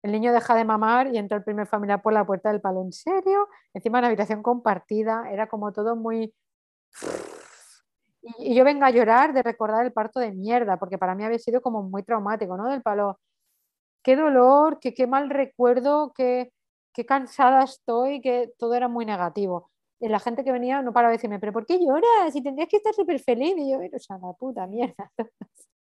[0.07, 2.83] el niño deja de mamar y entra el primer familiar por la puerta del palo.
[2.83, 3.49] ¿En serio?
[3.75, 6.33] Encima una habitación compartida, era como todo muy...
[8.23, 11.38] Y, yo vengo a llorar de recordar el parto de mierda, porque para mí había
[11.38, 12.71] sido como muy traumático, ¿no?
[12.71, 13.21] Del palo,
[14.03, 16.53] qué dolor, qué, qué mal recuerdo, qué,
[16.92, 19.71] qué cansada estoy, que todo era muy negativo.
[20.01, 22.33] Y la gente que venía no paraba de decirme, pero ¿por qué lloras?
[22.33, 23.55] Si tendrías que estar súper feliz.
[23.57, 25.11] Y yo, o sea, la puta mierda.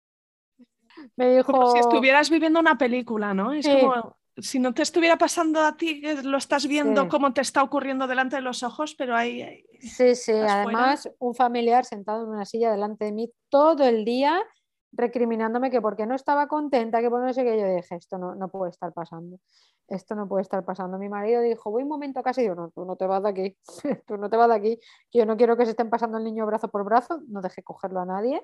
[1.16, 1.52] Me dijo...
[1.52, 3.54] Como si estuvieras viviendo una película, ¿no?
[3.54, 7.64] Es como si no te estuviera pasando a ti, lo estás viendo cómo te está
[7.64, 9.66] ocurriendo delante de los ojos, pero ahí...
[9.80, 14.44] Sí, sí, además un familiar sentado en una silla delante de mí todo el día
[14.92, 18.36] recriminándome que porque no estaba contenta, que por no sé qué, yo dije, esto no,
[18.36, 19.40] no puede estar pasando,
[19.88, 20.98] esto no puede estar pasando.
[20.98, 23.22] Mi marido dijo, voy un momento a casa y yo, no, tú no te vas
[23.24, 23.58] de aquí,
[24.08, 24.80] tú no te vas de aquí,
[25.14, 28.00] yo no quiero que se estén pasando el niño brazo por brazo, no dejé cogerlo
[28.00, 28.42] a nadie.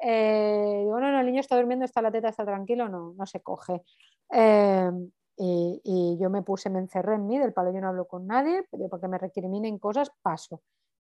[0.00, 3.40] Eh, bueno, no, el niño está durmiendo, está la teta, está tranquilo, no, no se
[3.40, 3.82] coge.
[4.32, 4.90] Eh,
[5.36, 8.64] y, yo me puse, me encerré en mí, del palo yo no hablo con nadie,
[8.70, 10.62] pero porque me recriminen cosas, paso,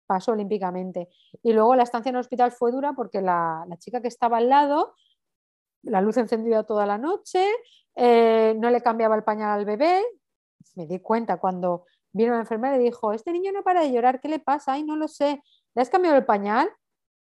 [0.08, 1.10] paso olímpicamente.
[1.43, 4.38] Y luego la estancia en el hospital fue dura porque la, la chica que estaba
[4.38, 4.95] al lado,
[5.84, 7.45] la luz encendida toda la noche,
[7.95, 10.03] eh, no le cambiaba el pañal al bebé.
[10.75, 14.19] Me di cuenta cuando vino la enfermera y dijo, este niño no para de llorar,
[14.19, 14.73] ¿qué le pasa?
[14.73, 15.43] Ay, no lo sé.
[15.75, 16.69] ¿Le has cambiado el pañal?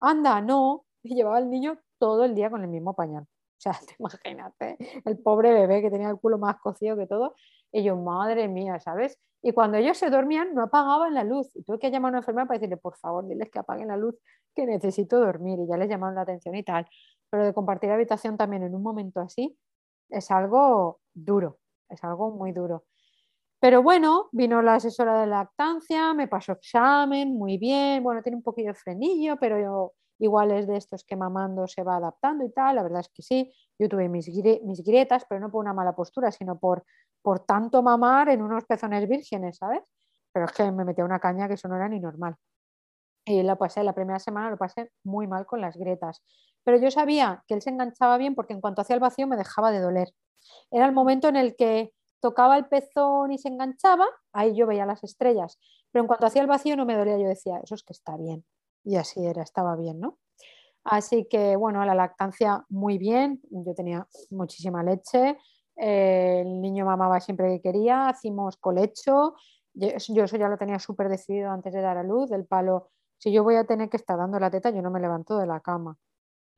[0.00, 0.84] Anda, no.
[1.04, 3.22] Y llevaba al niño todo el día con el mismo pañal.
[3.22, 7.36] O sea, te imagínate, el pobre bebé que tenía el culo más cocido que todo.
[7.70, 9.18] Y yo, madre mía, ¿sabes?
[9.42, 11.54] Y cuando ellos se dormían, no apagaban la luz.
[11.54, 13.96] Y tuve que llamar a una enfermera para decirle, por favor, diles que apaguen la
[13.96, 14.16] luz,
[14.54, 15.58] que necesito dormir.
[15.60, 16.86] Y ya les llamaron la atención y tal.
[17.30, 19.56] Pero de compartir habitación también en un momento así,
[20.08, 22.84] es algo duro, es algo muy duro.
[23.60, 28.42] Pero bueno, vino la asesora de lactancia, me pasó examen, muy bien, bueno, tiene un
[28.42, 32.52] poquillo de frenillo, pero yo, igual es de estos que mamando se va adaptando y
[32.52, 34.28] tal, la verdad es que sí, yo tuve mis,
[34.84, 36.84] grietas, pero no por una mala postura, sino por,
[37.22, 39.82] por tanto mamar en unos pezones vírgenes, ¿sabes?
[40.32, 42.36] Pero es que me metía una caña que eso no era ni normal.
[43.24, 46.22] Y la pasé, la primera semana lo pasé muy mal con las grietas.
[46.62, 49.36] Pero yo sabía que él se enganchaba bien porque en cuanto hacía el vacío me
[49.36, 50.12] dejaba de doler.
[50.70, 54.86] Era el momento en el que tocaba el pezón y se enganchaba, ahí yo veía
[54.86, 55.58] las estrellas.
[55.90, 58.16] Pero en cuanto hacía el vacío no me dolía, yo decía, eso es que está
[58.16, 58.44] bien.
[58.84, 60.18] Y así era, estaba bien, ¿no?
[60.84, 65.38] Así que, bueno, la lactancia muy bien, yo tenía muchísima leche,
[65.76, 69.34] eh, el niño mamaba siempre que quería, hacíamos colecho,
[69.72, 72.90] yo, yo eso ya lo tenía súper decidido antes de dar a luz, del palo
[73.18, 75.46] si yo voy a tener que estar dando la teta, yo no me levanto de
[75.46, 75.96] la cama.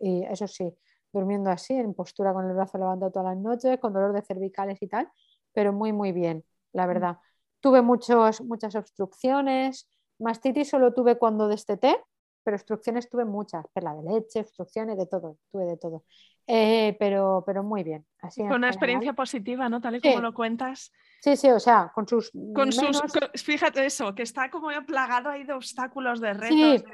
[0.01, 0.77] Y eso sí,
[1.13, 4.83] durmiendo así, en postura con el brazo levantado todas las noches, con dolor de cervicales
[4.83, 5.09] y tal,
[5.53, 6.89] pero muy, muy bien, la mm.
[6.89, 7.19] verdad.
[7.61, 12.03] Tuve muchos, muchas obstrucciones, mastitis solo tuve cuando desteté,
[12.47, 16.05] pero obstrucciones tuve muchas, perla de leche, obstrucciones, de todo, tuve de todo.
[16.47, 18.07] Eh, pero, pero muy bien.
[18.21, 19.81] Así Fue una experiencia positiva, ¿no?
[19.81, 20.93] Tal y como lo cuentas.
[21.21, 22.31] Sí, sí, o sea, con sus.
[22.55, 23.03] Con sus
[23.43, 26.85] fíjate eso, que está como plagado ahí de obstáculos, de retos,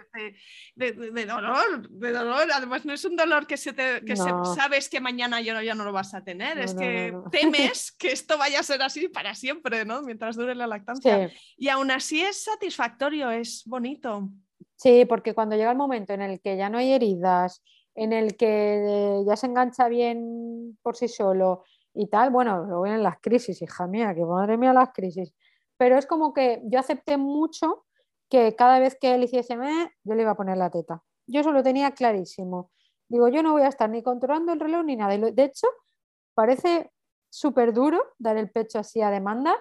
[0.75, 2.49] de, dolor, de dolor.
[2.51, 5.75] Además, no es un dolor que, se te, que sabes que mañana ya no, ya
[5.75, 9.35] no lo vas a tener, es que temes que esto vaya a ser así para
[9.35, 10.01] siempre, ¿no?
[10.01, 11.31] Mientras dure la lactancia.
[11.59, 14.31] Y aún así es satisfactorio, es bonito.
[14.77, 17.63] Sí, porque cuando llega el momento en el que ya no hay heridas,
[17.95, 23.03] en el que ya se engancha bien por sí solo y tal, bueno, luego vienen
[23.03, 25.35] las crisis, hija mía, que madre mía las crisis.
[25.77, 27.85] Pero es como que yo acepté mucho
[28.31, 31.03] que cada vez que él hiciese me, yo le iba a poner la teta.
[31.27, 32.71] Yo eso lo tenía clarísimo.
[33.09, 35.17] Digo, yo no voy a estar ni controlando el reloj ni nada.
[35.17, 35.67] De hecho,
[36.35, 36.91] parece
[37.29, 39.55] súper duro dar el pecho así a demanda,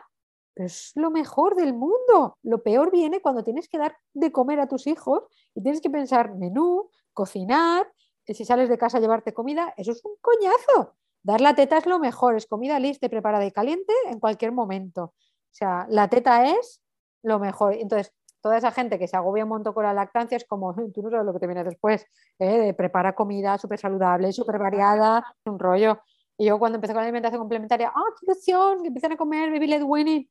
[0.55, 2.37] es lo mejor del mundo.
[2.43, 5.23] Lo peor viene cuando tienes que dar de comer a tus hijos
[5.55, 7.91] y tienes que pensar menú, cocinar,
[8.25, 10.95] y si sales de casa a llevarte comida, eso es un coñazo.
[11.23, 15.03] Dar la teta es lo mejor, es comida lista, preparada y caliente en cualquier momento.
[15.03, 16.81] O sea, la teta es
[17.23, 17.73] lo mejor.
[17.73, 21.01] Entonces, toda esa gente que se agobia un montón con la lactancia es como, tú
[21.01, 22.05] no sabes lo que te viene después,
[22.39, 22.57] ¿eh?
[22.57, 25.99] de prepara comida súper saludable, súper variada, un rollo.
[26.37, 28.81] Y yo cuando empecé con la alimentación complementaria, ¡ah, qué ilusión!
[28.81, 30.29] Que empiezan a comer baby winning.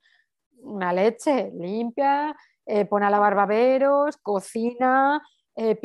[0.63, 2.37] Una leche limpia,
[2.67, 5.23] eh, a lavar baberos, cocina,
[5.57, 5.79] eh,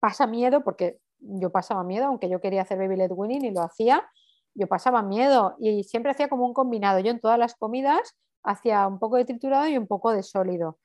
[0.00, 3.62] pasa miedo, porque yo pasaba miedo, aunque yo quería hacer baby led winning y lo
[3.62, 4.04] hacía,
[4.54, 6.98] yo pasaba miedo y siempre hacía como un combinado.
[7.00, 10.78] Yo en todas las comidas hacía un poco de triturado y un poco de sólido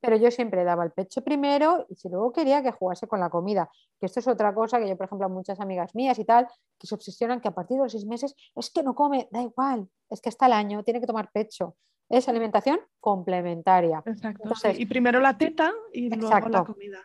[0.00, 3.30] pero yo siempre daba el pecho primero y si luego quería que jugase con la
[3.30, 3.70] comida.
[3.98, 6.46] Que esto es otra cosa que yo, por ejemplo, a muchas amigas mías y tal,
[6.78, 9.42] que se obsesionan que a partir de los seis meses es que no come, da
[9.42, 11.76] igual, es que hasta el año tiene que tomar pecho.
[12.08, 14.02] Es alimentación complementaria.
[14.06, 14.48] Exacto.
[14.76, 16.98] y primero la teta y luego la comida.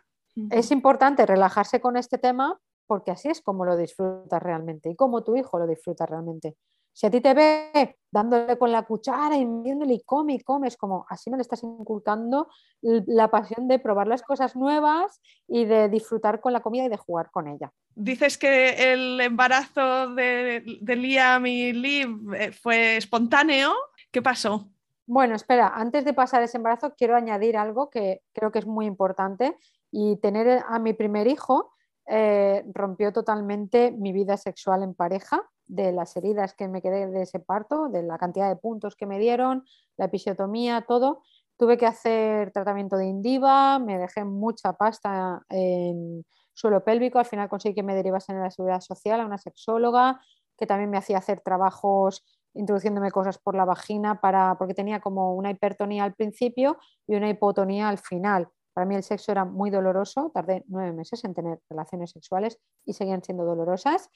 [0.49, 5.23] Es importante relajarse con este tema porque así es como lo disfrutas realmente y como
[5.23, 6.55] tu hijo lo disfruta realmente.
[6.93, 10.67] Si a ti te ve dándole con la cuchara y viéndole y come y come,
[10.67, 12.47] es como así no le estás inculcando
[12.81, 16.97] la pasión de probar las cosas nuevas y de disfrutar con la comida y de
[16.97, 17.71] jugar con ella.
[17.95, 23.73] Dices que el embarazo de, de Liam y Liv eh, fue espontáneo.
[24.11, 24.69] ¿Qué pasó?
[25.05, 28.85] Bueno, espera, antes de pasar ese embarazo quiero añadir algo que creo que es muy
[28.85, 29.57] importante
[29.91, 31.73] y tener a mi primer hijo
[32.05, 37.23] eh, rompió totalmente mi vida sexual en pareja, de las heridas que me quedé de
[37.23, 39.65] ese parto, de la cantidad de puntos que me dieron,
[39.97, 41.23] la episiotomía, todo.
[41.57, 47.49] Tuve que hacer tratamiento de indiva, me dejé mucha pasta en suelo pélvico, al final
[47.49, 50.21] conseguí que me derivasen a la seguridad social, a una sexóloga,
[50.57, 52.23] que también me hacía hacer trabajos
[52.53, 57.29] introduciéndome cosas por la vagina para, porque tenía como una hipertonía al principio y una
[57.29, 58.49] hipotonía al final.
[58.73, 62.93] Para mí el sexo era muy doloroso, tardé nueve meses en tener relaciones sexuales y
[62.93, 64.09] seguían siendo dolorosas.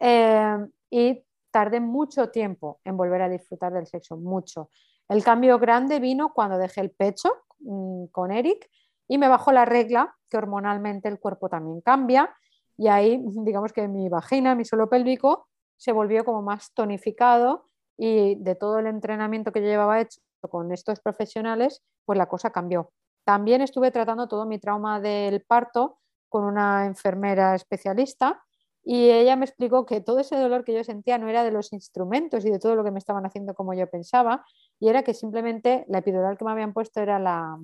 [0.00, 4.70] Eh, y tardé mucho tiempo en volver a disfrutar del sexo, mucho.
[5.08, 8.68] El cambio grande vino cuando dejé el pecho mm, con Eric
[9.08, 12.34] y me bajó la regla, que hormonalmente el cuerpo también cambia,
[12.76, 18.36] y ahí digamos que mi vagina, mi suelo pélvico, se volvió como más tonificado y
[18.36, 22.92] de todo el entrenamiento que yo llevaba hecho con estos profesionales, pues la cosa cambió.
[23.24, 28.42] También estuve tratando todo mi trauma del parto con una enfermera especialista
[28.84, 31.72] y ella me explicó que todo ese dolor que yo sentía no era de los
[31.72, 34.44] instrumentos y de todo lo que me estaban haciendo como yo pensaba,
[34.78, 37.58] y era que simplemente la epidural que me habían puesto era la,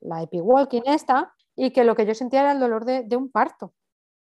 [0.00, 3.74] la epiduralquine esta, y que lo que yo sentía era el dolor de, un parto,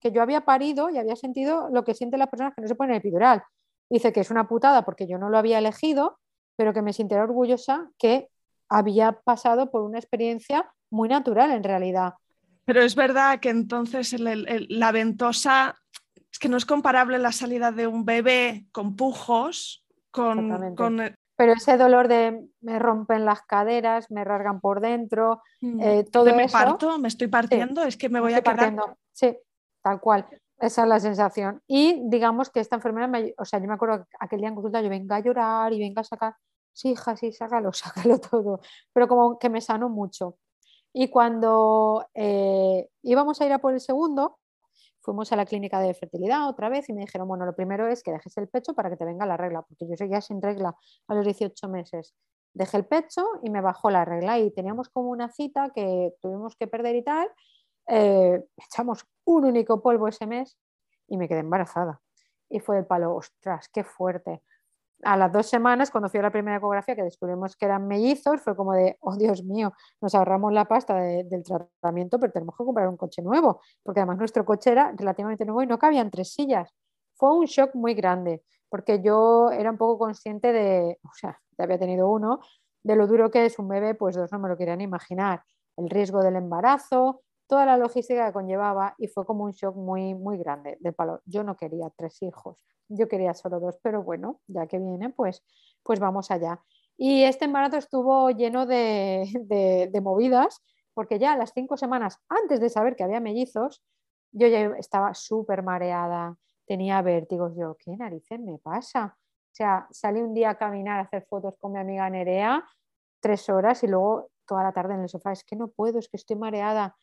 [0.01, 2.75] que yo había parido y había sentido lo que sienten las personas que no se
[2.75, 3.43] ponen epidural.
[3.91, 6.19] Dice que es una putada porque yo no lo había elegido,
[6.57, 8.29] pero que me sintiera orgullosa que
[8.69, 12.15] había pasado por una experiencia muy natural en realidad.
[12.65, 15.79] Pero es verdad que entonces el, la ventosa
[16.33, 21.17] es que no es comparable la salida de un bebé con pujos con, con...
[21.39, 25.81] Pero ese dolor de me rompen las caderas, me rasgan por dentro, mm.
[25.81, 26.59] eh, todo me eso.
[26.59, 28.57] parto, me estoy partiendo, es que me voy a quedar.
[28.57, 28.99] Partiendo.
[29.13, 29.39] Sí,
[29.81, 30.27] tal cual.
[30.59, 31.63] Esa es la sensación.
[31.69, 34.57] Y digamos que esta enfermera, me, o sea, yo me acuerdo que aquel día en
[34.57, 36.35] consulta yo venga a llorar y venga a sacar,
[36.73, 38.61] sí, hija, sí, sácalo, sácalo todo.
[38.93, 40.39] Pero como que me sanó mucho.
[40.93, 44.39] Y cuando eh, íbamos a ir a por el segundo,
[45.09, 48.03] fuimos a la clínica de fertilidad otra vez y me dijeron, bueno, lo primero es
[48.03, 50.77] que dejes el pecho para que te venga la regla, porque yo seguía sin regla
[51.07, 52.15] a los 18 meses.
[52.53, 56.57] Dejé el pecho y me bajó la regla y teníamos como una cita que tuvimos
[56.57, 57.27] que perder y tal.
[57.87, 60.59] Eh, echamos un único polvo ese mes
[61.07, 62.03] y me quedé embarazada.
[62.51, 64.43] Y fue el palo, ostras, qué fuerte
[65.03, 68.41] a las dos semanas, cuando fui a la primera ecografía, que descubrimos que eran mellizos,
[68.41, 72.65] fue como de, oh Dios mío, nos ahorramos la pasta del tratamiento, pero tenemos que
[72.65, 76.33] comprar un coche nuevo, porque además nuestro coche era relativamente nuevo y no cabían tres
[76.33, 76.75] sillas.
[77.15, 81.65] Fue un shock muy grande, porque yo era un poco consciente de, o sea, ya
[81.65, 82.41] había tenido uno,
[82.83, 85.43] de lo duro que es un bebé, pues dos no me lo querían imaginar.
[85.77, 90.15] El riesgo del embarazo, toda la logística que conllevaba y fue como un shock muy,
[90.15, 91.23] muy grande del palo.
[91.25, 92.59] Yo no quería tres hijos,
[92.89, 95.43] yo quería solo dos, pero bueno, ya que viene, pues,
[95.83, 96.63] pues vamos allá.
[96.97, 99.25] Y este embarazo estuvo lleno de,
[99.91, 100.63] de, movidas,
[100.95, 103.83] porque ya las cinco semanas antes de saber que había mellizos,
[104.31, 109.17] yo ya estaba súper mareada, tenía vértigos, yo, ¿qué narices me pasa?
[109.17, 112.63] O sea, salí un día a caminar, a hacer fotos con mi amiga Nerea,
[113.21, 116.09] tres horas y luego toda la tarde en el sofá, es que no puedo, es
[116.09, 116.95] que estoy mareada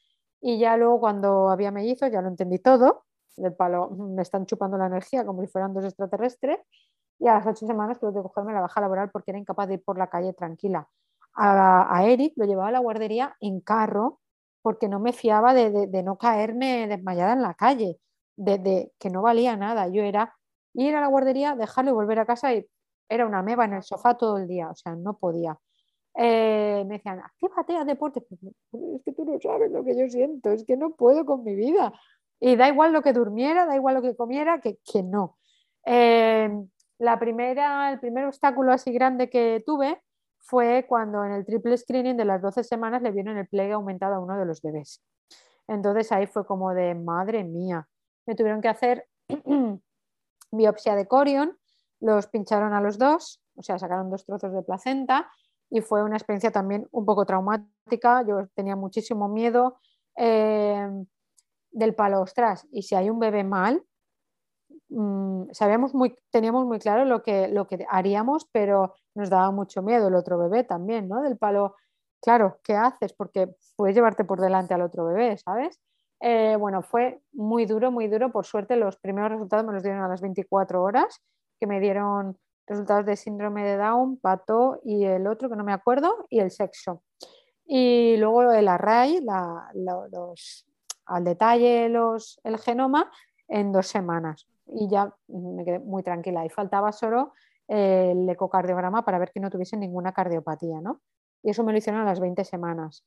[0.48, 3.06] y ya luego cuando había mellizos ya lo entendí todo,
[3.36, 6.60] del palo, me están chupando la energía como si fueran dos extraterrestres.
[7.18, 9.76] Y a las ocho semanas tuve que cogerme la baja laboral porque era incapaz de
[9.76, 10.88] ir por la calle tranquila.
[11.34, 14.20] A, Eric lo llevaba a la guardería en carro
[14.62, 18.00] porque no me fiaba de, de, no caerme desmayada en la calle,
[18.38, 19.88] de, de, que no valía nada.
[19.88, 20.36] Yo era
[20.76, 22.68] ir a la guardería, dejarlo y volver a casa y
[23.10, 25.58] era una meba en el sofá todo el día, o sea, no podía.
[26.18, 28.22] Eh, me decían, actívate, haz deporte.
[28.22, 28.42] Pues,
[28.96, 31.56] es que tú no sabes lo que yo siento, es que no puedo con mi
[31.56, 31.94] vida.
[32.40, 35.38] Y da igual lo que durmiera, da igual lo que comiera, que, que no.
[35.86, 36.50] Eh,
[37.00, 40.02] la primera, el primer obstáculo así grande que tuve
[40.40, 44.16] fue cuando en el triple screening de las 12 semanas le vieron el pliegue aumentado
[44.16, 45.04] a uno de los bebés.
[45.68, 47.88] Entonces ahí fue como de, madre mía,
[48.26, 49.08] me tuvieron que hacer
[50.52, 51.58] biopsia de corion,
[52.00, 55.30] los pincharon a los dos, o sea, sacaron dos trozos de placenta
[55.70, 58.24] y fue una experiencia también un poco traumática.
[58.28, 59.78] Yo tenía muchísimo miedo
[60.18, 60.88] eh,
[61.72, 63.84] del palo, ostras, y si hay un bebé mal,
[64.90, 69.82] mmm, sabíamos muy, teníamos muy claro lo que, lo que haríamos, pero nos daba mucho
[69.82, 71.22] miedo el otro bebé también, ¿no?
[71.22, 71.76] Del palo,
[72.22, 73.14] claro, ¿qué haces?
[73.14, 75.80] Porque puedes llevarte por delante al otro bebé, ¿sabes?
[76.22, 78.32] Eh, bueno, fue muy duro, muy duro.
[78.32, 81.22] Por suerte, los primeros resultados me los dieron a las 24 horas,
[81.60, 82.38] que me dieron
[82.68, 86.52] resultados de síndrome de Down, pato y el otro que no me acuerdo, y el
[86.52, 87.04] sexo.
[87.66, 89.26] Y luego el array,
[89.74, 90.66] los,
[91.06, 93.12] al detalle los, el genoma
[93.48, 94.48] en dos semanas.
[94.68, 96.46] Y ya me quedé muy tranquila.
[96.46, 97.34] Y faltaba solo
[97.68, 101.02] el ecocardiograma para ver que no tuviese ninguna cardiopatía, ¿no?
[101.42, 103.04] Y eso me lo hicieron a las 20 semanas.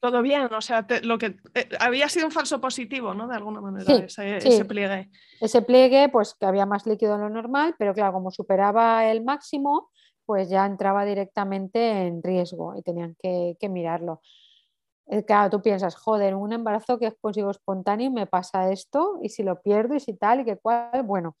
[0.00, 3.28] Todo bien, o sea, lo que eh, había sido un falso positivo, ¿no?
[3.28, 5.10] De alguna manera, ese, pliegue.
[5.40, 9.22] Ese pliegue, pues que había más líquido de lo normal, pero claro, como superaba el
[9.22, 9.90] máximo,
[10.24, 14.22] pues ya entraba directamente en riesgo y tenían que, que mirarlo.
[15.06, 19.42] Eh, claro, tú piensas, joder, un embarazo que consigo espontáneo me pasa esto y si
[19.42, 21.36] lo pierdo y si tal y que cual, bueno,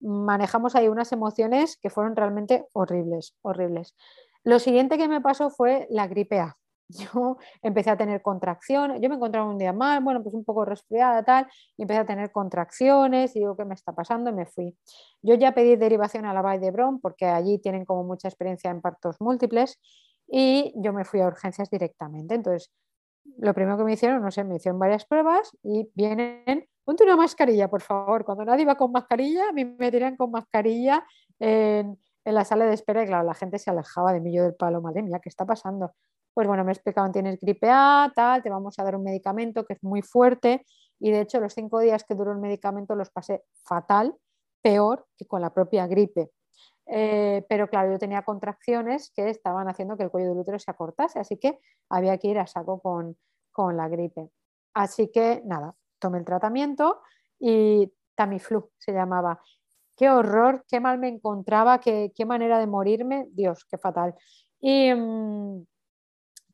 [0.00, 3.96] manejamos ahí unas emociones que fueron realmente horribles, horribles.
[4.44, 6.58] Lo siguiente que me pasó fue la gripe A.
[6.88, 10.64] Yo empecé a tener contracciones, yo me encontraba un día mal, bueno, pues un poco
[10.64, 14.30] resfriada, tal, y empecé a tener contracciones y digo, ¿qué me está pasando?
[14.30, 14.76] Y me fui.
[15.22, 18.70] Yo ya pedí derivación a la Vall de Bron porque allí tienen como mucha experiencia
[18.70, 19.80] en partos múltiples
[20.28, 22.34] y yo me fui a urgencias directamente.
[22.34, 22.70] Entonces,
[23.38, 27.16] lo primero que me hicieron, no sé, me hicieron varias pruebas y vienen, ponte una
[27.16, 28.24] mascarilla, por favor.
[28.24, 31.04] Cuando nadie va con mascarilla, a mí me tiran con mascarilla
[31.38, 34.42] en, en la sala de espera y claro, la gente se alejaba de mí yo
[34.44, 35.92] del palo, madre mía, ¿qué está pasando?
[36.36, 39.72] Pues bueno, me explicaban, tienes gripe A, tal, te vamos a dar un medicamento que
[39.72, 40.66] es muy fuerte
[41.00, 44.14] y de hecho los cinco días que duró el medicamento los pasé fatal,
[44.60, 46.30] peor que con la propia gripe.
[46.84, 50.70] Eh, pero claro, yo tenía contracciones que estaban haciendo que el cuello del útero se
[50.70, 51.58] acortase, así que
[51.88, 53.16] había que ir a saco con,
[53.74, 54.28] la gripe.
[54.74, 57.00] Así que nada, tomé el tratamiento
[57.38, 59.40] y Tamiflu se llamaba.
[59.96, 64.14] Qué horror, qué mal me encontraba, qué, manera de morirme, Dios, qué fatal.
[64.60, 65.64] ¿Y mm,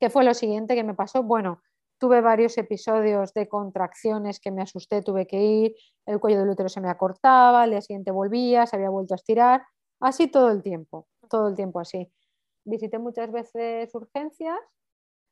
[0.02, 1.22] qué fue lo siguiente que me pasó?
[1.22, 1.62] Bueno,
[1.96, 5.76] tuve varios episodios de contracciones que me asusté, tuve que ir,
[6.06, 9.16] el cuello del útero se me acortaba, al día siguiente volvía, se había vuelto a
[9.16, 9.62] estirar
[10.02, 12.12] Así todo el tiempo, todo el tiempo así.
[12.64, 14.58] Visité muchas veces urgencias,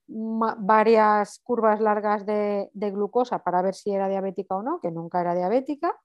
[0.06, 5.34] varias curvas largas de, glucosa para ver si era diabética o no, que nunca era
[5.34, 5.98] diabética.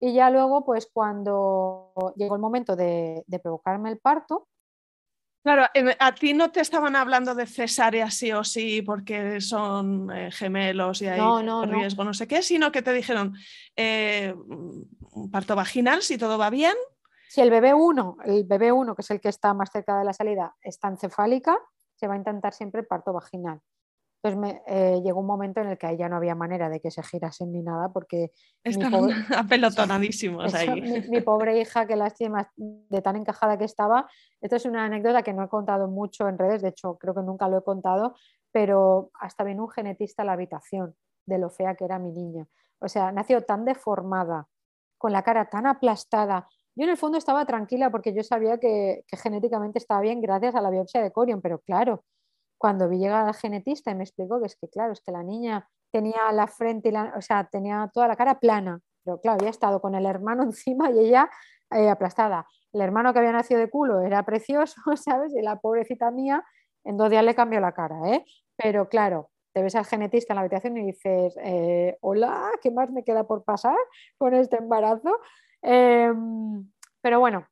[0.00, 4.48] Y ya luego, pues cuando llegó el momento de, provocarme el parto,
[5.48, 5.66] Claro,
[5.98, 11.00] a ti no te estaban hablando de cesárea sí o sí porque son eh, gemelos
[11.00, 11.20] y hay
[11.66, 12.12] riesgo, no.
[12.12, 13.34] sé qué, sino que te dijeron
[13.74, 16.74] eh, un parto vaginal si todo va bien
[17.28, 20.04] si el bebé 1, el bebé 1, que es el que está más cerca de
[20.04, 21.58] la salida, está encefálica,
[21.94, 23.60] se va a intentar siempre parto vaginal.
[24.22, 26.80] Entonces me, eh, llegó un momento en el que ahí ya no había manera de
[26.80, 28.32] que se girasen ni nada porque...
[28.64, 31.04] Estaban apelotonadísimos ahí.
[31.08, 34.08] Mi, pobre hija, que lástima de tan encajada que estaba.
[34.40, 37.22] Esto es una anécdota que no he contado mucho en redes, de hecho creo que
[37.22, 38.16] nunca lo he contado,
[38.50, 40.96] pero hasta vino un genetista a la habitación
[41.26, 42.46] de lo fea que era mi niña.
[42.80, 44.48] O sea, nació tan deformada,
[44.96, 46.48] con la cara tan aplastada,
[46.78, 50.60] yo en el fondo estaba tranquila porque yo sabía que, genéticamente estaba bien gracias a
[50.60, 52.04] la biopsia de corion, pero claro,
[52.58, 55.22] cuando vi llegar al genetista y me explicó que es que, claro, es que la
[55.22, 59.38] niña tenía la frente, y la, o sea, tenía toda la cara plana, pero claro,
[59.40, 61.30] había estado con el hermano encima y ella
[61.70, 62.46] eh, aplastada.
[62.72, 65.34] El hermano que había nacido de culo era precioso, ¿sabes?
[65.34, 66.44] Y la pobrecita mía
[66.84, 68.24] en dos días le cambió la cara, ¿eh?
[68.56, 72.90] Pero claro, te ves al genetista en la habitación y dices, eh, hola, ¿qué más
[72.90, 73.76] me queda por pasar
[74.16, 75.18] con este embarazo?
[75.62, 77.46] Em, pero bueno,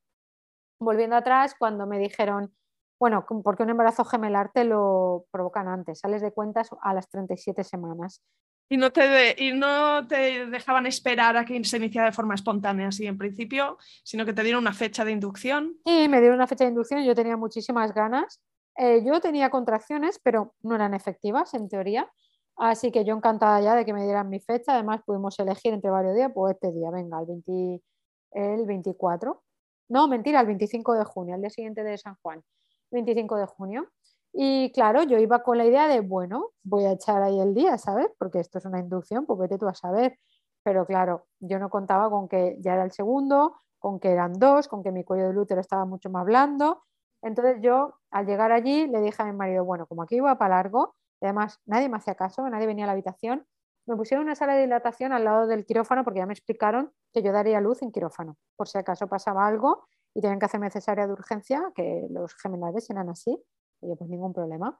[0.79, 2.53] volviendo atrás, cuando me dijeron,
[2.99, 7.63] bueno, porque un embarazo gemelar te lo provocan antes, sales de cuentas a las 37
[7.63, 8.21] semanas.
[8.69, 12.89] Y no, te y no te dejaban esperar a que se iniciara de forma espontánea,
[12.89, 15.77] así en principio, sino que te dieron una fecha de inducción.
[15.85, 18.41] Y me dieron una fecha de inducción, yo tenía muchísimas ganas.
[18.77, 22.11] Eh, yo tenía contracciones, pero no eran efectivas en teoría.
[22.57, 24.73] Así que yo encantada ya de que me dieran mi fecha.
[24.73, 27.81] Además, pudimos elegir entre varios días, pues este día, venga, el 20,
[28.31, 29.43] el 24.
[29.89, 32.43] No, mentira, el 25 de junio, el día siguiente de San Juan,
[32.91, 33.87] 25 de junio.
[34.33, 37.77] Y claro, yo iba con la idea de, bueno, voy a echar ahí el día,
[37.77, 38.09] ¿sabes?
[38.19, 40.19] Porque esto es una inducción, pues vete tú a saber.
[40.63, 44.67] Pero claro, yo no contaba con que ya era el segundo, con que eran dos,
[44.67, 46.83] con que mi cuello del útero estaba mucho más blando.
[47.21, 50.55] Entonces yo, al llegar allí, le dije a mi marido, bueno, como aquí iba para
[50.57, 53.45] largo, y además nadie me hacía caso, nadie venía a la habitación,
[53.87, 57.23] me pusieron una sala de dilatación al lado del quirófano porque ya me explicaron que
[57.23, 61.07] yo daría luz en quirófano, por si acaso pasaba algo y tenían que hacerme cesárea
[61.07, 63.37] de urgencia, que los gemelares eran así,
[63.81, 64.79] y yo pues ningún problema.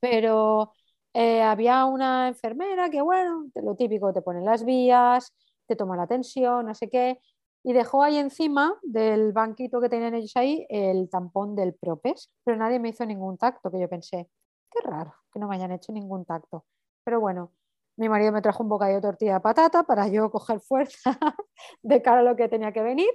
[0.00, 0.72] Pero
[1.14, 5.32] eh, había una enfermera que, bueno, lo típico, te ponen las vías,
[5.66, 7.20] te toma la tensión, no sé qué,
[7.62, 12.56] y dejó ahí encima del banquito que tenían ellos ahí el tampón del propes, pero
[12.56, 14.28] nadie me hizo ningún tacto, que yo pensé,
[14.70, 16.66] qué raro que no me hayan hecho ningún tacto.
[17.04, 17.52] Pero bueno,
[17.96, 21.18] mi marido me trajo un bocadillo de tortilla de patata para yo coger fuerza
[21.82, 23.08] de cara a lo que tenía que venir.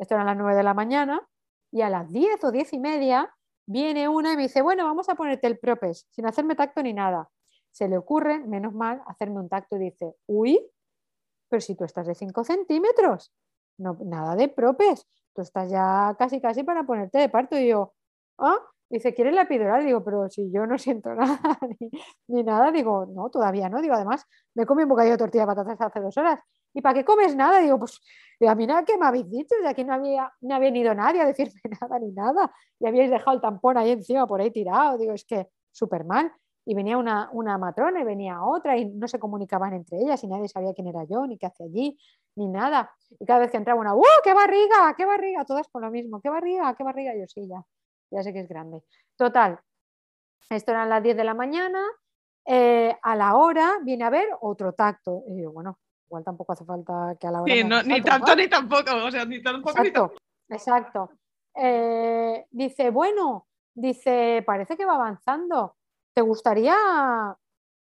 [0.00, 1.28] Esto era a las 9 de la mañana
[1.70, 3.36] y a las 10 o 10 y media
[3.66, 6.94] viene una y me dice, bueno, vamos a ponerte el propes, sin hacerme tacto ni
[6.94, 7.30] nada.
[7.70, 10.58] Se le ocurre, menos mal, hacerme un tacto y dice, uy,
[11.50, 13.30] pero si tú estás de 5 centímetros,
[13.76, 17.58] no, nada de propes, tú estás ya casi casi para ponerte de parto.
[17.58, 17.92] Y yo,
[18.38, 18.56] ah,
[18.90, 19.84] dice, ¿quieres la epidural?
[19.84, 21.58] Digo, pero si yo no siento nada
[22.28, 23.80] ni, nada, digo, no, todavía no.
[23.80, 26.40] Digo, además, me comí un bocadillo de tortilla de patatas hace dos horas.
[26.74, 27.60] ¿Y para qué comes nada?
[27.60, 28.00] Digo, pues
[28.46, 31.20] a mí nada que me habéis dicho, de aquí no había, no había venido nadie
[31.20, 32.52] a decirme nada ni nada.
[32.78, 34.98] Y habíais dejado el tampón ahí encima, por ahí tirado.
[34.98, 36.32] Digo, es que súper mal.
[36.66, 40.28] Y venía una, una matrona y venía otra y no se comunicaban entre ellas y
[40.28, 41.98] nadie sabía quién era yo, ni qué hacía allí,
[42.36, 42.90] ni nada.
[43.18, 45.44] Y cada vez que entraba una, ¡uh, qué barriga, qué barriga!
[45.44, 47.14] Todas con lo mismo, ¿qué barriga, qué barriga?
[47.16, 47.64] Yo sí, ya,
[48.10, 48.82] ya sé que es grande.
[49.16, 49.60] Total,
[50.50, 51.80] esto eran las 10 de la mañana,
[52.44, 55.22] eh, a la hora viene a ver otro tacto.
[55.28, 57.54] Y yo, bueno, igual tampoco hace falta que a la hora.
[57.54, 60.20] Sí, ni tanto ni tampoco, o sea, ni tampoco exacto, ni tampoco.
[60.48, 61.10] Exacto.
[61.54, 65.76] Eh, dice, bueno, dice, parece que va avanzando.
[66.12, 66.76] ¿Te gustaría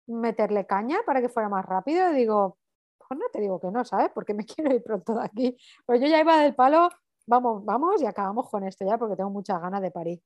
[0.08, 2.10] meterle caña para que fuera más rápido?
[2.10, 2.58] Y digo,
[2.98, 4.10] pues no te digo que no, ¿sabes?
[4.12, 5.56] Porque me quiero ir pronto de aquí.
[5.84, 6.90] Pues yo ya iba del palo,
[7.26, 10.22] vamos, vamos y acabamos con esto ya porque tengo muchas ganas de parir.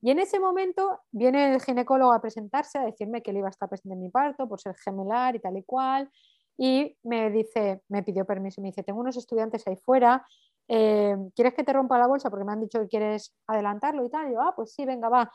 [0.00, 3.50] Y en ese momento viene el ginecólogo a presentarse, a decirme que él iba a
[3.50, 6.10] estar presente en mi parto por ser gemelar y tal y cual
[6.58, 10.26] y me dice, me pidió permiso, me dice, tengo unos estudiantes ahí fuera,
[10.66, 12.28] eh, ¿quieres que te rompa la bolsa?
[12.28, 14.28] Porque me han dicho que quieres adelantarlo y tal.
[14.28, 15.30] Y yo, ah, pues sí, venga, va.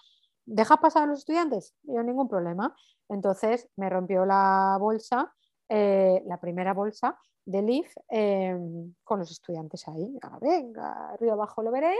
[0.45, 1.73] ¿Dejas pasar a los estudiantes?
[1.83, 2.75] yo, ningún problema.
[3.09, 5.33] Entonces me rompió la bolsa,
[5.69, 10.17] eh, la primera bolsa de LIF em, con los estudiantes ahí.
[10.21, 11.95] Ah, venga, río abajo lo veré.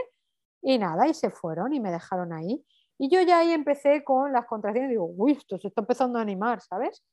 [0.62, 2.64] Y nada, y se fueron y me dejaron ahí.
[2.98, 4.90] Y yo ya ahí empecé con las contracciones.
[4.90, 7.04] Digo, uy, esto se está empezando a animar, ¿sabes?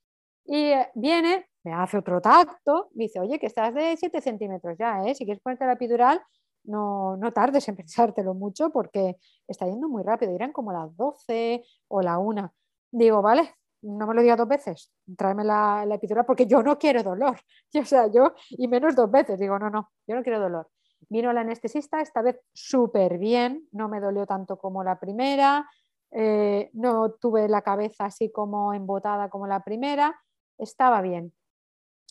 [0.44, 5.04] Y eh, viene, me hace otro tacto, dice, oye, que estás de 7 centímetros ya,
[5.04, 5.14] ¿eh?
[5.14, 6.20] Si quieres ponerte la epidural,
[6.64, 9.16] no, no tardes en pensártelo mucho porque
[9.48, 12.52] está yendo muy rápido, irán como las 12 o la 1.
[12.92, 16.78] Digo, vale, no me lo digas dos veces, tráeme la, la, epidural porque yo no
[16.78, 17.38] quiero dolor.
[17.80, 20.68] o sea, yo, y menos dos veces, digo, no, no, yo no quiero dolor.
[21.08, 25.68] Vino la anestesista, esta vez súper bien, no me dolió tanto como la primera,
[26.10, 30.20] eh, no tuve la cabeza así como embotada como la primera,
[30.58, 31.32] estaba bien.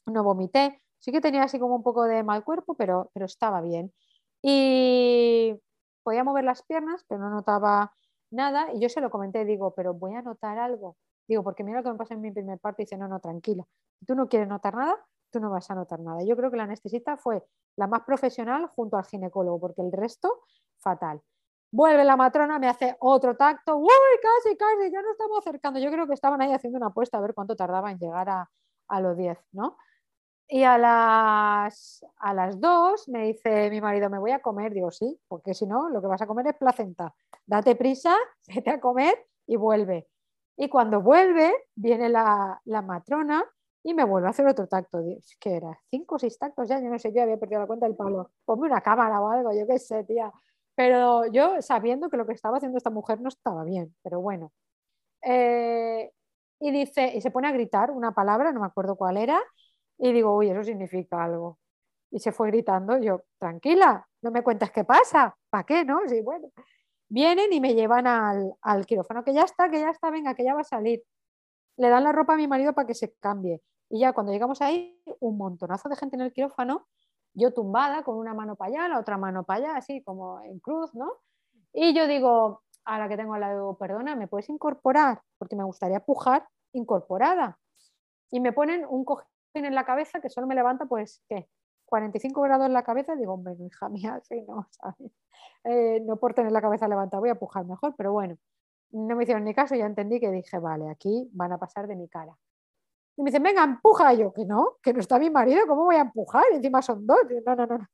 [0.07, 3.61] No vomité, sí que tenía así como un poco de mal cuerpo, pero, pero estaba
[3.61, 3.93] bien.
[4.41, 5.53] Y
[6.03, 7.93] podía mover las piernas, pero no notaba
[8.31, 8.73] nada.
[8.73, 10.97] Y yo se lo comenté, digo, pero voy a notar algo.
[11.29, 12.81] Digo, porque mira lo que me pasa en mi primer parte.
[12.81, 13.63] Dice, no, no, tranquila.
[13.99, 14.97] Si tú no quieres notar nada,
[15.29, 16.23] tú no vas a notar nada.
[16.23, 20.41] Yo creo que la anestesista fue la más profesional junto al ginecólogo, porque el resto,
[20.79, 21.21] fatal.
[21.71, 23.77] Vuelve la matrona, me hace otro tacto.
[23.77, 23.87] ¡Uy,
[24.23, 24.91] casi, casi!
[24.91, 25.79] Ya nos estamos acercando.
[25.79, 28.49] Yo creo que estaban ahí haciendo una apuesta a ver cuánto tardaba en llegar a,
[28.87, 29.77] a los 10, ¿no?
[30.47, 34.73] Y a las, a las 2 me dice mi marido, me voy a comer.
[34.73, 37.13] Digo, sí, porque si no, lo que vas a comer es placenta.
[37.45, 38.15] Date prisa,
[38.47, 40.07] vete a comer y vuelve.
[40.61, 43.45] Y cuando vuelve, viene la, la matrona
[43.81, 44.99] y me vuelve a hacer otro tacto.
[45.39, 45.79] ¿Qué era?
[45.89, 46.81] ¿Cinco o seis tactos ya?
[46.81, 48.29] Yo no sé, yo había perdido la cuenta del palo.
[48.43, 50.29] Ponme una cámara o algo, yo qué sé, tía.
[50.75, 54.51] Pero yo sabiendo que lo que estaba haciendo esta mujer no estaba bien, pero bueno.
[55.23, 56.11] Eh,
[56.59, 59.39] y dice, y se pone a gritar una palabra, no me acuerdo cuál era,
[59.97, 61.59] y digo, uy, eso significa algo.
[62.11, 66.01] Y se fue gritando, yo, tranquila, no me cuentas qué pasa, ¿para qué, no?
[66.07, 66.49] Sí, bueno.
[67.09, 70.53] Vienen y me llevan al, quirófano, que ya está, que ya está, venga, que ya
[70.53, 71.03] va a salir.
[71.77, 73.61] Le dan la ropa a mi marido para que se cambie.
[73.89, 76.87] Y ya cuando llegamos ahí, un montonazo de gente en el quirófano
[77.33, 80.59] yo tumbada con una mano para allá, la otra mano para allá, así como en
[80.59, 81.13] cruz, ¿no?
[81.73, 85.21] Y yo digo a la que tengo al lado, perdona, ¿me puedes incorporar?
[85.37, 87.59] Porque me gustaría pujar incorporada.
[88.31, 91.47] Y me ponen un cojín en la cabeza que solo me levanta, pues, ¿qué?
[91.89, 95.11] 45 grados en la cabeza, digo, hombre, hija mía, sí, no, ¿sabes?
[95.63, 98.37] Eh, no por tener la cabeza levantada, voy a pujar mejor, pero bueno,
[98.91, 101.95] no me hicieron ni caso, ya entendí que dije, vale, aquí van a pasar de
[101.95, 102.37] mi cara.
[103.17, 104.13] Y me dicen, venga, empuja.
[104.13, 106.45] yo, que no, que no está mi marido, ¿cómo voy a empujar?
[106.53, 107.19] Y encima son dos.
[107.45, 107.87] no, no, no.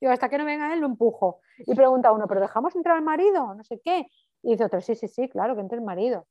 [0.00, 1.40] Digo, hasta que no venga él, lo empujo.
[1.58, 3.54] Y pregunta uno, ¿pero dejamos entrar al marido?
[3.54, 4.06] No sé qué.
[4.42, 6.26] Y dice otro, sí, sí, sí, claro, que entre el marido.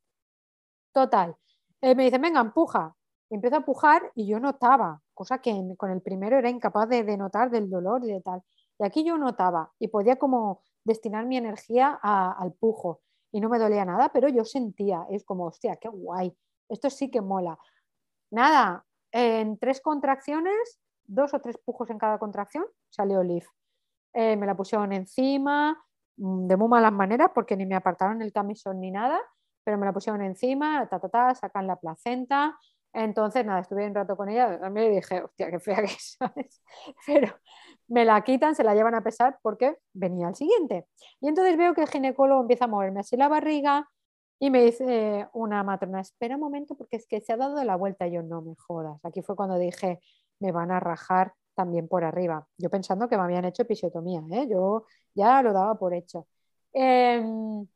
[0.94, 1.36] Total.
[1.82, 2.96] Eh, me dice, venga, empuja.
[3.32, 7.04] Y empiezo a empujar y yo notaba, cosa que con el primero era incapaz de,
[7.04, 8.44] de, notar del dolor y de tal.
[8.78, 13.00] Y aquí yo notaba y podía como destinar mi energía al pujo.
[13.32, 16.36] Y no me dolía nada, pero yo sentía, es como, hostia, qué guay.
[16.68, 17.58] Esto sí que mola.
[18.32, 23.48] Nada, en tres contracciones, dos o tres pujos en cada contracción, salió Leaf.
[24.14, 25.82] Eh, me la pusieron encima,
[26.18, 29.22] mm, de muy malas maneras, porque ni me apartaron el camisón ni nada,
[29.64, 32.58] pero me la pusieron encima, ta, ta, ta, sacan la placenta,
[32.94, 36.62] Entonces, nada, estuve un rato con ella, también dije, hostia, qué fea que sabes.
[37.06, 37.34] Pero
[37.88, 40.88] me la quitan, se la llevan a pesar porque venía el siguiente.
[41.22, 43.90] Y entonces veo que el ginecólogo empieza a moverme así la barriga
[44.40, 47.76] y me dice una matrona, espera un momento porque es que se ha dado la
[47.76, 48.08] vuelta.
[48.08, 49.00] Y yo, no me jodas.
[49.06, 50.00] Aquí fue cuando dije,
[50.40, 52.48] me van a rajar también por arriba.
[52.58, 54.48] Yo pensando que me habían hecho episiotomía, ¿eh?
[54.50, 56.28] yo ya lo daba por hecho.
[56.74, 57.68] Em,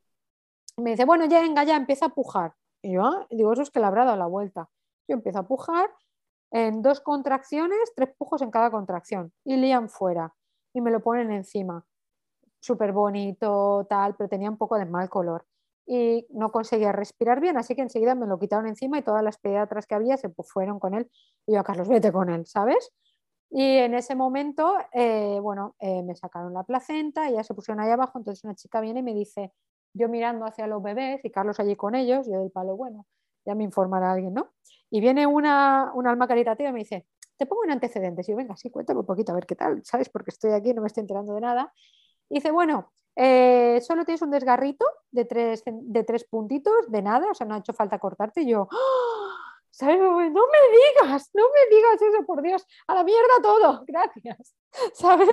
[0.78, 2.54] me dice, bueno, ya venga, ya empieza a pujar.
[2.82, 4.70] Y yo, ah", digo, eso es que le habrá dado la vuelta.
[5.08, 5.90] Yo empiezo a pujar
[6.52, 10.34] en dos contracciones, tres pujos en cada contracción y lían fuera
[10.74, 11.86] y me lo ponen encima.
[12.60, 15.46] Súper bonito, tal, pero tenía un poco de mal color
[15.88, 19.38] y no conseguía respirar bien, así que enseguida me lo quitaron encima y todas las
[19.38, 21.10] pediatras que había se fueron con él
[21.46, 22.92] y yo a Carlos, vete con él, ¿sabes?
[23.52, 27.92] Y en ese momento, eh, bueno, eh, me sacaron la placenta ya se pusieron ahí
[27.92, 29.54] abajo, entonces una chica viene y me dice,
[29.94, 33.06] yo mirando hacia los bebés y Carlos allí con ellos, yo del palo, bueno,
[33.46, 34.50] ya me informará alguien, ¿no?
[34.96, 38.22] Y viene una, una alma caritativa y me dice, te pongo un antecedente.
[38.22, 40.08] Y yo, venga, sí, cuéntame un poquito, a ver qué tal, ¿sabes?
[40.08, 41.74] Porque estoy aquí, no me estoy enterando de nada.
[42.30, 47.30] Y dice, bueno, eh, solo tienes un desgarrito de tres, de tres puntitos, de nada,
[47.30, 48.44] o sea, no ha hecho falta cortarte.
[48.44, 49.56] Y yo, ¡Ah!
[49.70, 50.00] ¿sabes?
[50.00, 54.56] No me digas, no me digas eso, por Dios, a la mierda todo, gracias,
[54.94, 55.28] ¿sabes?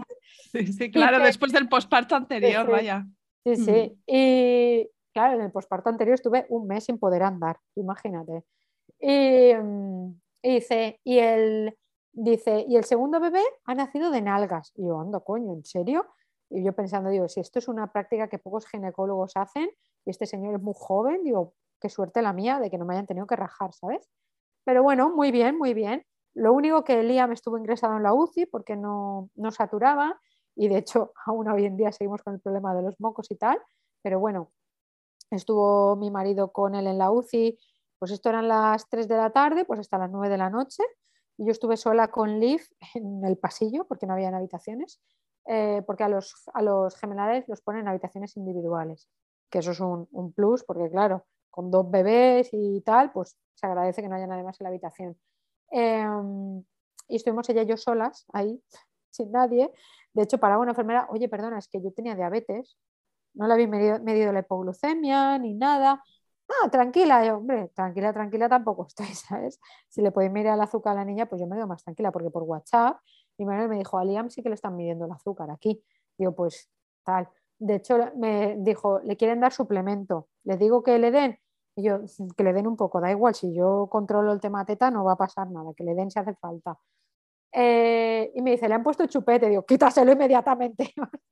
[0.51, 3.07] Sí, sí, claro, después del posparto anterior, vaya.
[3.45, 8.43] Sí, sí, y claro, en el posparto anterior estuve un mes sin poder andar, imagínate.
[9.03, 11.77] Mm, y, dice, y el,
[12.13, 14.73] dice, y el segundo bebé ha nacido de nalgas.
[14.77, 16.07] Y yo, ando, coño, ¿en serio?
[16.51, 19.69] Y yo pensando, digo, si esto es una práctica que pocos ginecólogos hacen
[20.05, 22.95] y este señor es muy joven, digo, qué suerte la mía de que no me
[22.95, 24.09] hayan tenido que rajar, ¿sabes?
[24.65, 26.05] Pero bueno, muy bien, muy bien.
[26.35, 30.21] Lo único que Liam estuvo ingresado en la UCI porque no, no saturaba
[30.55, 33.37] y de hecho aún hoy en día seguimos con el problema de los mocos y
[33.37, 33.59] tal,
[34.03, 34.53] pero bueno,
[35.31, 37.59] estuvo mi marido con él en la UCI
[38.03, 40.83] pues esto eran las 3 de la tarde, pues hasta las 9 de la noche.
[41.37, 42.61] Y yo estuve sola con Liv
[42.97, 45.01] en el pasillo porque no había habitaciones,
[45.47, 46.97] eh, porque a los, a los
[47.65, 49.09] ponen en habitaciones individuales,
[49.49, 54.03] que eso es un, plus, porque claro, con dos bebés y tal, pues se agradece
[54.03, 55.17] que no haya nadie más en la habitación.
[55.71, 56.59] Em,
[57.07, 58.61] y estuvimos ella y yo solas ahí,
[59.11, 59.71] sin nadie.
[60.13, 62.77] De hecho, paraba una enfermera, oye, perdona, es que yo tenía diabetes,
[63.35, 66.03] no le había medido la hipoglucemia ni nada
[66.63, 69.61] ah, tranquila, hombre, tranquila, tranquila tampoco estoy, ¿sabes?
[69.89, 72.13] Si le podéis mirar el azúcar a la niña, pues yo me quedo más tranquila,
[72.13, 72.99] porque por WhatsApp
[73.39, 75.83] mi madre me dijo, a Liam sí que le están midiendo el azúcar aquí.
[76.19, 76.71] Digo, pues
[77.05, 77.29] tal.
[77.59, 80.29] De hecho, me dijo, le quieren dar suplemento.
[80.45, 81.39] Le digo que le den.
[81.77, 84.65] Y yo, mm, que le den un poco, da igual, si yo controlo el tema
[84.65, 86.79] teta no va a pasar nada, que le den si hace falta.
[87.53, 90.93] Eh, y me dice, le han puesto chupete, digo, quítaselo inmediatamente.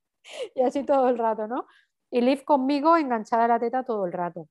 [0.55, 1.67] y así todo el rato, ¿no?
[2.11, 4.47] Y Liv conmigo enganchada a la teta todo el rato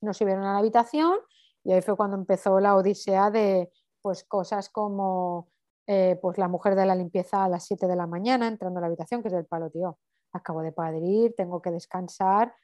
[0.00, 1.18] nos subieron a la habitación
[1.64, 3.70] y ahí fue cuando empezó la odisea de
[4.00, 5.48] pues, cosas como
[5.86, 8.82] eh, pues, la mujer de la limpieza a las 7 de la mañana entrando a
[8.82, 9.98] la habitación, que es el palo, tío.
[10.32, 12.54] Acabo de parir, tengo que descansar,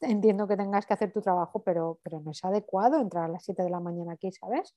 [0.00, 3.44] entiendo que tengas que hacer tu trabajo, pero, pero no es adecuado entrar a las
[3.44, 4.74] 7 de la mañana aquí, ¿sabes?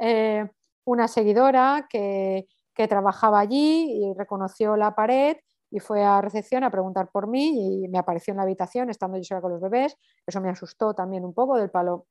[0.00, 0.46] Eh,
[0.84, 5.36] una seguidora que, que trabajaba allí y reconoció la pared
[5.74, 9.16] y fue a recepción a preguntar por mí y me apareció en la habitación estando
[9.16, 9.98] yo sola con los bebés.
[10.24, 12.06] Eso me asustó también un poco del palo,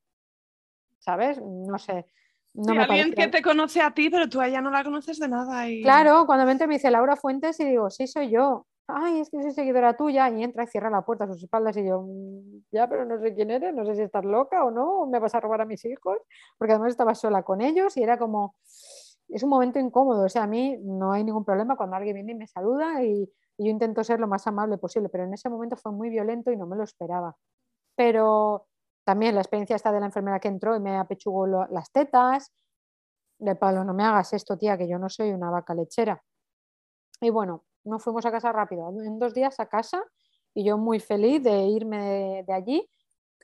[0.99, 1.41] ¿sabes?
[1.41, 2.05] No sé.
[2.53, 5.30] No alguien que te conoce a ti, pero tú a ella no la conoces de
[5.30, 5.70] nada.
[5.70, 5.82] Y...
[5.82, 8.68] Claro, cuando me entra me dice Laura Fuentes y digo, sí, soy yo.
[8.86, 10.30] Ay, es que soy seguidora tuya.
[10.30, 13.18] Y entra y cierra la puerta a sus espaldas y yo, mm, ya, pero no
[13.22, 15.61] sé quién eres, no sé si estás loca o no, o me vas a robar
[15.61, 16.18] a mis hijos,
[16.57, 18.55] porque además estaba sola con ellos y era como,
[19.30, 20.26] es un momento incómodo.
[20.26, 23.32] O sea, a mí no hay ningún problema cuando alguien viene y me saluda y
[23.58, 26.58] yo intento ser lo más amable posible, pero en ese momento fue muy violento y
[26.58, 27.36] no me lo esperaba.
[27.95, 28.68] Pero
[29.04, 32.51] también la experiencia esta de la enfermera que entró y me apechugó las tetas,
[33.39, 36.24] de palo, no me hagas esto, tía, que yo no soy una vaca lechera.
[37.22, 40.04] Y bueno, nos fuimos a casa rápido, en dos días a casa
[40.54, 42.89] y yo muy feliz de irme de, allí,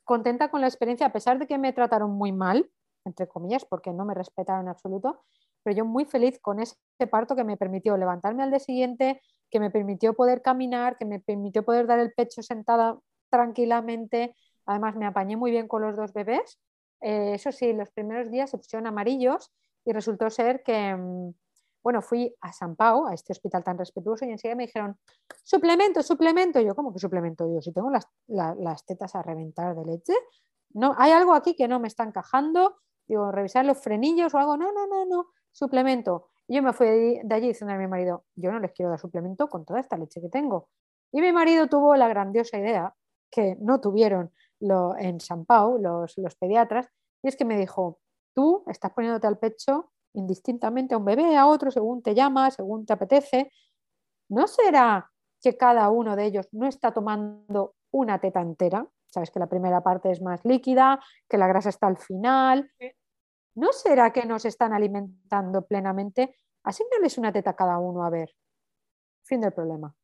[0.03, 2.69] contenta con la experiencia, a pesar de que me trataron muy mal,
[3.05, 5.23] entre comillas, porque no me respetaron en absoluto,
[5.63, 6.75] pero yo muy feliz con ese
[7.09, 11.19] parto que me permitió levantarme al día siguiente, que me permitió poder caminar, que me
[11.19, 12.97] permitió poder dar el pecho sentada
[13.29, 14.35] tranquilamente.
[14.65, 16.59] Además, me apañé muy bien con los dos bebés.
[17.01, 19.51] Eh, eso sí, los primeros días se pusieron amarillos
[19.85, 21.33] y resultó ser que, mm,
[21.83, 24.97] bueno, fui a San Pau, a este hospital tan respetuoso, y enseguida me dijeron,
[25.43, 26.59] suplemento, suplemento.
[26.59, 27.51] yo, ¿cómo que suplemento?
[27.51, 30.13] Yo, si tengo las, las tetas a reventar de leche,
[30.73, 32.77] no, hay algo aquí que no me está encajando.
[33.07, 34.57] Digo, revisar los frenillos o algo.
[34.57, 36.29] No, no, no, no, suplemento.
[36.49, 38.99] Y yo me fui de allí diciendo a mi marido, yo no les quiero dar
[38.99, 40.67] suplemento con toda esta leche que tengo.
[41.11, 42.95] Y mi marido tuvo la grandiosa idea,
[43.31, 46.89] que no tuvieron lo, en San Pau los, los pediatras,
[47.21, 47.99] y es que me dijo,
[48.33, 52.83] tú estás poniéndote al pecho indistintamente a un bebé, a otro, según te llama, según
[52.83, 53.51] te apetece.
[54.27, 55.07] ¿No será
[55.41, 58.87] que cada uno de ellos no está tomando una teta entera?
[59.05, 62.71] Sabes que la primera parte es más líquida, que la grasa está al final.
[63.55, 66.35] ¿No será que nos están alimentando plenamente?
[66.63, 68.35] Asignales una teta cada uno, a ver.
[69.23, 69.95] Fin del problema.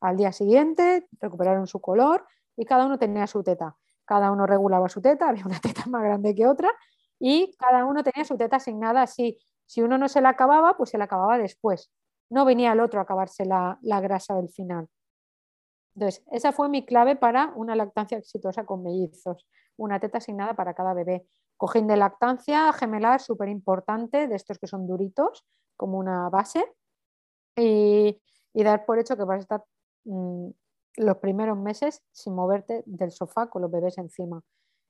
[0.00, 2.26] Al día siguiente recuperaron su color
[2.56, 3.76] y cada uno tenía su teta.
[4.04, 6.70] Cada uno regulaba su teta, había una teta más grande que otra
[7.18, 9.38] y cada uno tenía su teta asignada así.
[9.66, 11.92] Si uno no se la acababa, pues se la acababa después.
[12.28, 14.88] No venía el otro a acabarse la, la grasa del final.
[15.94, 19.46] Entonces, esa fue mi clave para una lactancia exitosa con mellizos.
[19.76, 21.26] Una teta asignada para cada bebé.
[21.62, 25.44] Cojín de lactancia gemelar, súper importante, de estos que son duritos,
[25.76, 26.64] como una base.
[27.56, 28.20] Y,
[28.52, 29.64] y, dar por hecho que vas a estar
[30.02, 30.48] mmm,
[30.96, 34.42] los primeros meses sin moverte del sofá con los bebés encima.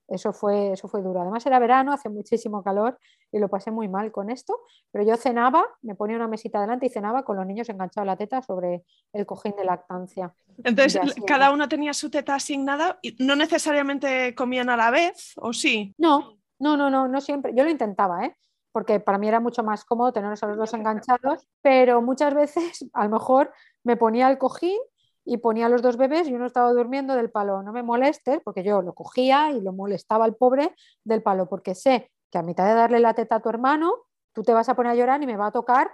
[0.08, 1.20] Eso fue, eso fue duro.
[1.20, 2.98] Además era verano, hace muchísimo calor
[3.30, 4.60] y lo pasé muy mal con esto,
[4.90, 8.12] pero yo cenaba, me ponía una mesita delante y cenaba con los niños enganchados a
[8.12, 10.34] la teta sobre el cojín de lactancia.
[10.64, 15.52] Entonces, cada uno tenía su teta asignada y no necesariamente comían a la vez, ¿o
[15.52, 15.94] sí?
[15.98, 17.52] No, no, no, no, no siempre.
[17.54, 18.36] Yo lo intentaba, ¿eh?
[18.72, 22.84] porque para mí era mucho más cómodo tenerlos a los dos enganchados, pero muchas veces
[22.94, 23.52] a lo mejor
[23.84, 24.78] me ponía el cojín
[25.24, 27.62] y ponía a los dos bebés y uno estaba durmiendo del palo.
[27.62, 31.74] No me molestes, porque yo lo cogía y lo molestaba al pobre del palo, porque
[31.74, 33.92] sé que a mitad de darle la teta a tu hermano,
[34.32, 35.92] tú te vas a poner a llorar y me va a tocar,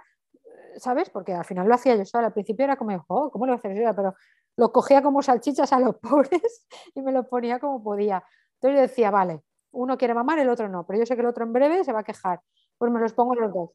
[0.77, 1.09] ¿sabes?
[1.09, 2.27] Porque al final lo hacía yo sola.
[2.27, 3.95] Al principio era como, oh, ¿cómo lo yo?
[3.95, 4.15] Pero
[4.55, 6.65] lo cogía como salchichas a los pobres
[6.95, 8.23] y me lo ponía como podía.
[8.55, 9.41] Entonces yo decía, vale,
[9.71, 11.93] uno quiere mamar, el otro no, pero yo sé que el otro en breve se
[11.93, 12.41] va a quejar.
[12.77, 13.69] Pues me los pongo los dos.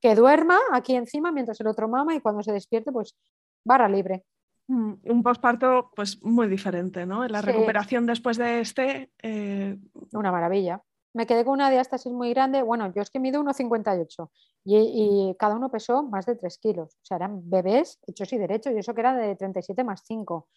[0.00, 3.16] Que duerma aquí encima mientras el otro mama y cuando se despierte, pues
[3.64, 4.24] barra libre.
[4.66, 7.26] Mm, un posparto pues muy diferente, ¿no?
[7.28, 9.10] La recuperación después de este...
[9.22, 9.78] Eh,
[10.12, 10.82] una maravilla.
[11.12, 12.62] Me quedé con una diástasis muy grande.
[12.62, 14.30] Bueno, yo es que mido 1,58
[14.64, 16.94] y, y cada uno pesó más de 3 kilos.
[16.94, 20.48] O sea, eran bebés hechos y derechos y eso que era de 37 más 5.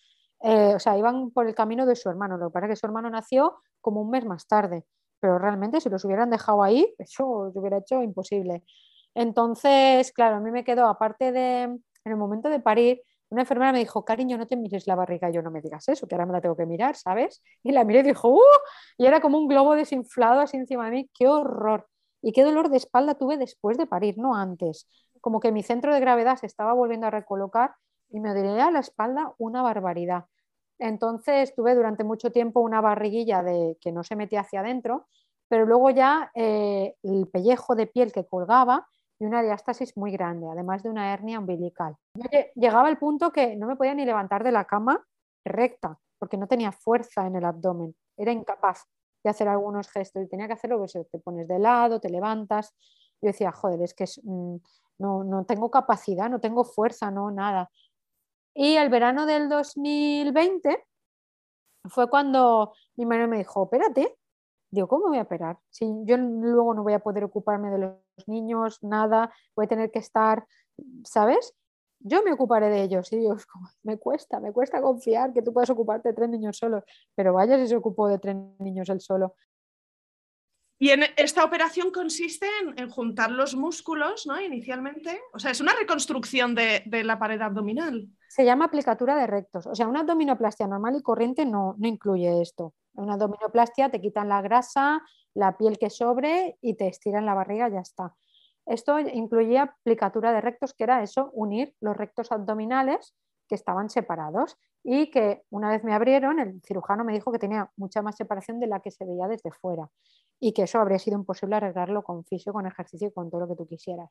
[0.42, 2.38] Eh, o sea, iban por el camino de su hermano.
[2.38, 4.86] Lo que pasa es que su hermano nació como un mes más tarde.
[5.20, 8.64] Pero realmente si los hubieran dejado ahí, eso se hubiera hecho imposible.
[9.16, 13.74] Entonces, claro, a mí me quedó, aparte de, en el momento de parir, una enfermera
[13.74, 15.30] me dijo, cariño, no te mires la barriga.
[15.30, 17.42] yo no me digas eso, que ahora me la tengo que mirar, ¿sabes?
[17.64, 18.40] Y la miré y dijo, ¡uh!
[18.98, 21.10] Y era como un globo desinflado así encima de mí.
[21.14, 21.88] ¡Qué horror!
[22.22, 24.88] Y qué dolor de espalda tuve después de parir, no antes.
[25.22, 27.74] Como que mi centro de gravedad se estaba volviendo a recolocar
[28.10, 30.26] y me dolía la espalda una barbaridad.
[30.80, 35.08] Entonces tuve durante mucho tiempo una barriguilla de, que no se metía hacia adentro,
[35.47, 38.88] pero luego ya eh, el pellejo de piel que colgaba
[39.20, 41.95] y una diástasis muy grande, además de una hernia umbilical.
[42.55, 45.03] llegaba al punto que no me podía ni levantar de la cama
[45.43, 48.86] recta, porque no tenía fuerza en el abdomen, era incapaz
[49.24, 52.74] de hacer algunos gestos y tenía que hacerlo, pues te pones de lado, te levantas.
[53.22, 54.58] Yo decía, joder, es que mm,
[54.99, 57.70] no, no tengo capacidad, no tengo fuerza, no, nada.
[58.60, 60.84] Y el verano del 2020
[61.86, 64.18] fue cuando mi madre me dijo, espérate,
[64.70, 65.58] Digo, ¿cómo voy a operar?
[65.70, 69.91] Si yo luego no voy a poder ocuparme de los niños, nada, voy a tener
[69.91, 70.45] que estar,
[71.05, 71.53] ¿sabes?
[71.99, 73.12] Yo me ocuparé de ellos.
[73.14, 73.45] Y Dios,
[73.84, 76.84] me cuesta, me cuesta confiar que tú puedas ocuparte de tres niños solos,
[77.16, 79.36] pero vaya si se ocupó de tres niños él solo.
[80.80, 84.39] Y esta operación consiste en, juntar los músculos, ¿no?
[84.39, 85.22] Inicialmente.
[85.34, 88.08] O sea, es una reconstrucción de, la pared abdominal.
[88.28, 89.67] Se llama aplicatura de rectos.
[89.67, 92.73] O sea, una abdominoplastia normal y corriente no, no incluye esto.
[92.93, 95.01] Una abdominoplastia te quitan la grasa,
[95.34, 98.15] la piel que sobre y te estiran la barriga, ya está.
[98.65, 103.15] Esto incluía aplicatura de rectos, que era eso, unir los rectos abdominales
[103.47, 107.71] que estaban separados y que una vez me abrieron, el cirujano me dijo que tenía
[107.78, 109.89] mucha más separación de la que se veía desde fuera
[110.39, 113.47] y que eso habría sido imposible arreglarlo con fisio, con ejercicio y con todo lo
[113.47, 114.09] que tú quisieras.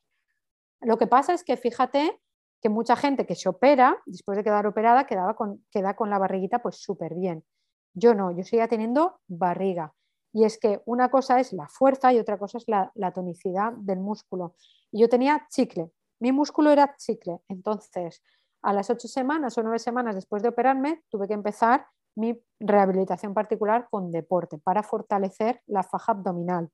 [0.80, 2.20] Lo que pasa es que fíjate
[2.66, 6.18] que mucha gente que se opera, después de quedar operada, quedaba con, queda con la
[6.18, 7.44] barriguita pues súper bien.
[7.94, 9.94] Yo no, yo seguía teniendo barriga.
[10.32, 14.00] Y es que una cosa es la fuerza y otra cosa es la, tonicidad del
[14.00, 14.56] músculo.
[14.90, 17.38] Y yo tenía chicle, mi músculo era chicle.
[17.46, 18.20] Entonces,
[18.62, 21.86] a las ocho semanas o nueve semanas después de operarme, tuve que empezar
[22.16, 26.68] mi rehabilitación particular con deporte para fortalecer la faja abdominal.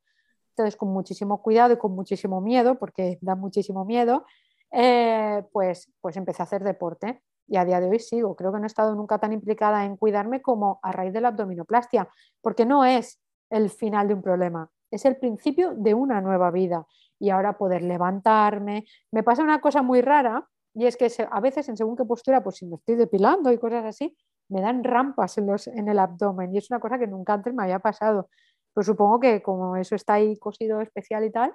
[0.52, 4.24] Entonces, con muchísimo cuidado y con muchísimo miedo, porque da muchísimo miedo,
[4.72, 8.34] eh, pues, pues empecé a hacer deporte y a día de hoy sigo.
[8.34, 11.28] Creo que no he estado nunca tan implicada en cuidarme como a raíz de la
[11.28, 12.08] abdominoplastia,
[12.40, 13.20] porque no es
[13.50, 16.86] el final de un problema, es el principio de una nueva vida.
[17.18, 18.84] Y ahora poder levantarme.
[19.12, 22.42] Me pasa una cosa muy rara y es que a veces en según qué postura,
[22.42, 24.16] pues si me estoy depilando y cosas así,
[24.48, 27.54] me dan rampas en, los, en el abdomen y es una cosa que nunca antes
[27.54, 28.28] me había pasado.
[28.74, 31.54] Pues supongo que como eso está ahí cosido especial y tal,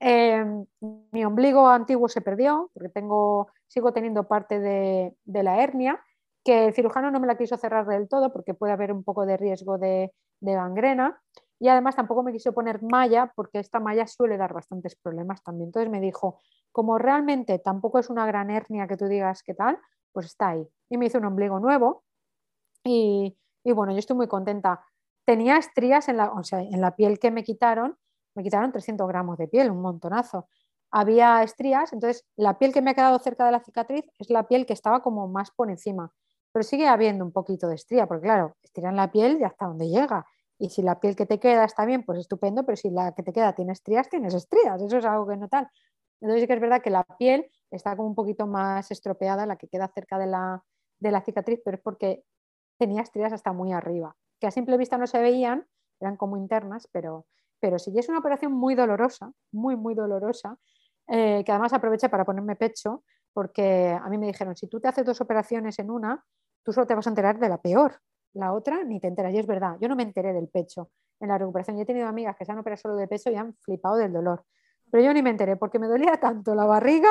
[0.00, 0.66] em,
[1.12, 6.00] mi ombligo antiguo se perdió, porque tengo, sigo teniendo parte de, la hernia,
[6.44, 9.26] que el cirujano no me la quiso cerrar del todo porque puede haber un poco
[9.26, 11.20] de riesgo de, de gangrena.
[11.60, 15.68] Y además tampoco me quiso poner malla porque esta malla suele dar bastantes problemas también.
[15.68, 16.38] Entonces me dijo,
[16.70, 19.78] como realmente tampoco es una gran hernia que tú digas qué tal,
[20.12, 20.68] pues está ahí.
[20.88, 22.04] Y me hizo un ombligo nuevo
[22.84, 24.84] y, bueno, yo estoy muy contenta.
[25.28, 27.98] Tenía estrías en la, en la piel que me quitaron,
[28.34, 30.48] me quitaron 300 gramos de piel, un montonazo.
[30.90, 34.48] Había estrías, entonces la piel que me ha quedado cerca de la cicatriz es la
[34.48, 36.14] piel que estaba como más por encima,
[36.50, 39.90] pero sigue habiendo un poquito de estría, porque claro, estiran la piel y hasta donde
[39.90, 40.24] llega.
[40.58, 43.22] Y si la piel que te queda está bien, pues estupendo, pero si la que
[43.22, 45.68] te queda tiene estrías, tienes estrías, eso es algo que no tal.
[46.22, 49.56] Entonces sí que es verdad que la piel está como un poquito más estropeada, la
[49.56, 50.64] que queda cerca de la,
[51.00, 52.24] de la cicatriz, pero es porque
[52.78, 55.66] tenía estrías hasta muy arriba, que a simple vista no se veían,
[56.00, 57.26] eran como internas, pero,
[57.60, 60.58] pero sí, es una operación muy dolorosa, muy, muy dolorosa,
[61.06, 64.88] eh, que además aproveché para ponerme pecho, porque a mí me dijeron, si tú te
[64.88, 66.24] haces dos operaciones en una,
[66.62, 68.00] tú solo te vas a enterar de la peor,
[68.34, 69.32] la otra ni te enteras.
[69.34, 71.78] Y es verdad, yo no me enteré del pecho en la recuperación.
[71.78, 74.44] He tenido amigas que se han operado solo de pecho y han flipado del dolor,
[74.90, 77.10] pero yo ni me enteré porque me dolía tanto la barriga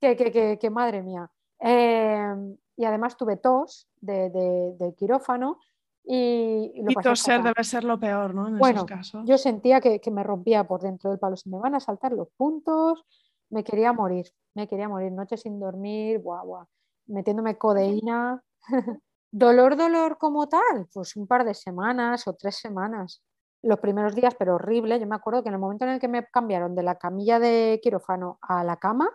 [0.00, 1.30] que, que, que, madre mía.
[1.60, 5.58] Eh, y además tuve tos de, quirófano.
[6.04, 8.48] Y, y, toser debe ser lo peor, ¿no?
[8.48, 9.22] En bueno, esos casos.
[9.24, 11.36] yo sentía que, me rompía por dentro del palo.
[11.36, 13.04] Se me van a saltar los puntos,
[13.50, 15.12] me quería morir, me quería morir.
[15.12, 16.66] Noche sin dormir, guau, guau,
[17.06, 18.42] metiéndome codeína.
[19.30, 23.22] dolor, dolor como tal, pues un par de semanas o tres semanas.
[23.62, 24.98] Los primeros días, pero horrible.
[24.98, 27.38] Yo me acuerdo que en el momento en el que me cambiaron de la camilla
[27.38, 29.08] de quirófano a la cama,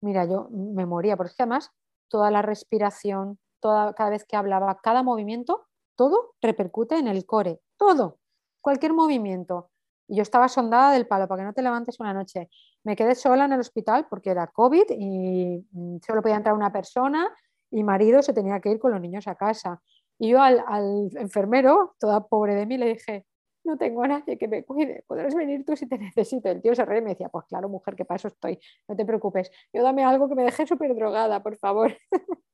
[0.00, 1.70] mira, yo me moría, porque además
[2.08, 5.66] toda la respiración, toda, cada vez que hablaba, cada movimiento,
[6.00, 8.20] todo repercute en el core, todo,
[8.62, 9.68] cualquier movimiento.
[10.08, 12.48] Yo estaba sondada del palo para que no te levantes una noche.
[12.84, 16.72] Me quedé sola en el hospital porque era COVID y mm, solo podía entrar una
[16.72, 17.30] persona
[17.70, 19.82] y marido se tenía que ir con los niños a casa.
[20.18, 23.26] Y yo al, al enfermero, toda pobre de mí, le dije,
[23.64, 26.48] no tengo nadie que me cuide, podrás venir tú si te necesito.
[26.48, 28.58] El tío se reía y me decía, pues claro, mujer, que para eso estoy,
[28.88, 29.50] no te preocupes.
[29.72, 31.96] Yo dame algo que me deje súper drogada, por favor.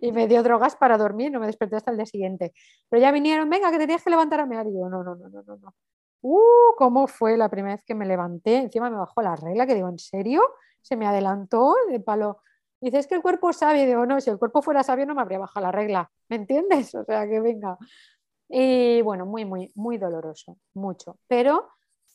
[0.00, 2.52] y me dio drogas para dormir, no me desperté hasta el día siguiente.
[2.88, 4.66] Pero ya vinieron, venga, que te tienes que levantar a mear.
[4.66, 5.74] Y yo, no, no, no, no, no, no.
[6.22, 8.56] Uh, ¿cómo fue la primera vez que me levanté?
[8.56, 10.42] Encima me bajó la regla, que digo, ¿en serio?
[10.82, 12.42] Se me adelantó el palo.
[12.80, 13.82] Dice, es que el cuerpo sabio.
[13.82, 16.10] Y digo, no, si el cuerpo fuera sabio no me habría bajado la regla.
[16.28, 16.94] ¿Me entiendes?
[16.94, 17.78] O sea, que venga.
[18.52, 21.16] Y bueno, muy, muy, muy doloroso, mucho.
[21.28, 21.68] Pero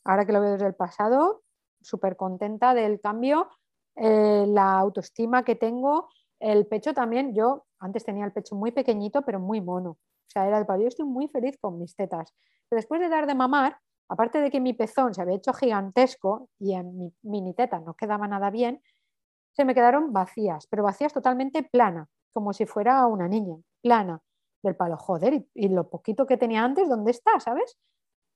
[0.04, 1.42] ahora que lo veo desde el pasado,
[1.80, 3.48] súper contenta del cambio,
[3.96, 7.34] eh, la autoestima que tengo, el pecho también.
[7.34, 9.90] Yo antes tenía el pecho muy pequeñito, pero muy mono.
[9.92, 12.34] O sea, era el Yo estoy muy feliz con mis tetas.
[12.68, 13.78] Pero después de dar de mamar,
[14.08, 17.94] aparte de que mi pezón se había hecho gigantesco y en mi mini teta no
[17.94, 18.82] quedaba nada bien,
[19.52, 24.20] se me quedaron vacías, pero vacías totalmente plana, como si fuera una niña, plana
[24.66, 27.38] del palo, joder, y, lo poquito que tenía antes, ¿dónde está?
[27.40, 27.78] ¿Sabes?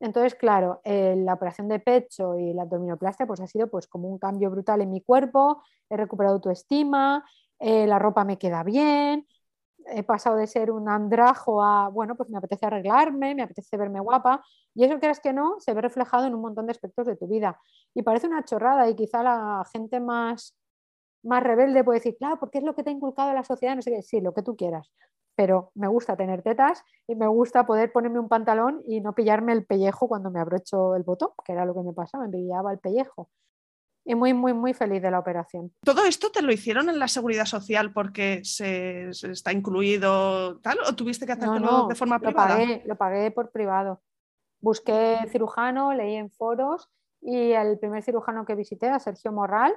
[0.00, 4.08] Entonces, claro, eh, la operación de pecho y la abdominoplastia pues ha sido pues como
[4.08, 7.24] un cambio brutal en mi cuerpo, he recuperado autoestima,
[7.58, 9.26] eh, la ropa me queda bien,
[9.86, 14.00] he pasado de ser un andrajo a, bueno, pues me apetece arreglarme, me apetece verme
[14.00, 14.42] guapa,
[14.74, 17.26] y eso creas que no, se ve reflejado en un montón de aspectos de tu
[17.26, 17.60] vida.
[17.94, 20.56] Y parece una chorrada y quizá la gente más,
[21.22, 23.82] más rebelde puede decir, claro, porque es lo que te ha inculcado la sociedad, no
[23.82, 24.90] sé qué, sí, lo que tú quieras,
[25.34, 29.52] pero me gusta tener tetas y me gusta poder ponerme un pantalón y no pillarme
[29.52, 32.72] el pellejo cuando me abrocho el botón, que era lo que me pasaba, me pillaba
[32.72, 33.30] el pellejo.
[34.04, 35.72] Y muy, muy, muy feliz de la operación.
[35.84, 40.94] ¿Todo esto te lo hicieron en la seguridad social porque se, está incluido tal o
[40.94, 42.48] tuviste que hacerlo de forma privada?
[42.48, 44.02] Lo pagué, lo pagué por privado.
[44.60, 46.88] Busqué cirujano, leí en foros
[47.20, 49.74] y el primer cirujano que visité, a Sergio Morral,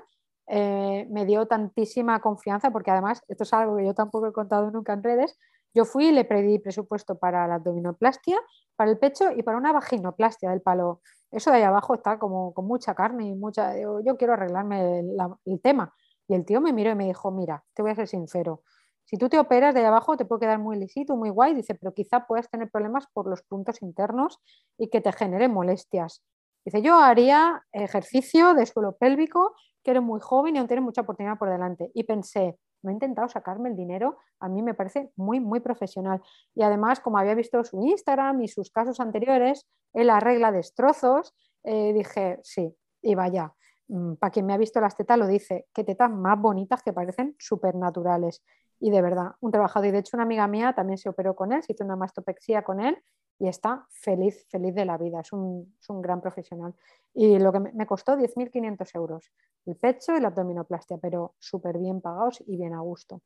[0.47, 4.71] eh, me dio tantísima confianza, porque además, esto es algo que yo tampoco he contado
[4.71, 5.37] nunca en redes,
[5.73, 8.37] yo fui y le pedí presupuesto para la abdominoplastia,
[8.75, 11.01] para el pecho y para una vaginoplastia del palo.
[11.31, 13.75] Eso de ahí abajo está como con mucha carne y mucha...
[13.79, 15.91] Yo quiero arreglarme el, tema.
[16.27, 18.61] Y el tío me miró y me dijo, mira, te voy a ser sincero,
[19.05, 21.75] si tú te operas de ahí abajo te puede quedar muy lisito, muy guay, dice,
[21.75, 24.39] pero quizá puedas tener problemas por los puntos internos
[24.77, 26.23] y que te genere molestias.
[26.65, 29.53] Dice, yo haría ejercicio de suelo pélvico
[29.83, 31.91] que eres muy joven y aún tienes mucha oportunidad por delante.
[31.93, 36.21] Y pensé, no he intentado sacarme el dinero, a mí me parece muy, muy profesional.
[36.55, 41.93] Y además, como había visto su Instagram y sus casos anteriores, él arregla destrozos, eh,
[41.93, 43.53] dije, sí, y vaya,
[43.87, 46.93] mm, para quien me ha visto las tetas lo dice, qué tetas más bonitas que
[46.93, 48.43] parecen súper naturales.
[48.79, 49.87] Y de verdad, un trabajador.
[49.87, 52.63] Y de hecho, una amiga mía también se operó con él, se hizo una mastopexia
[52.63, 52.97] con él
[53.39, 56.73] y está feliz, feliz de la vida, es un, gran profesional.
[57.13, 59.31] Y lo que me, costó 10.500 euros,
[59.65, 63.21] el pecho y la abdominoplastia, pero súper bien pagados y bien a gusto.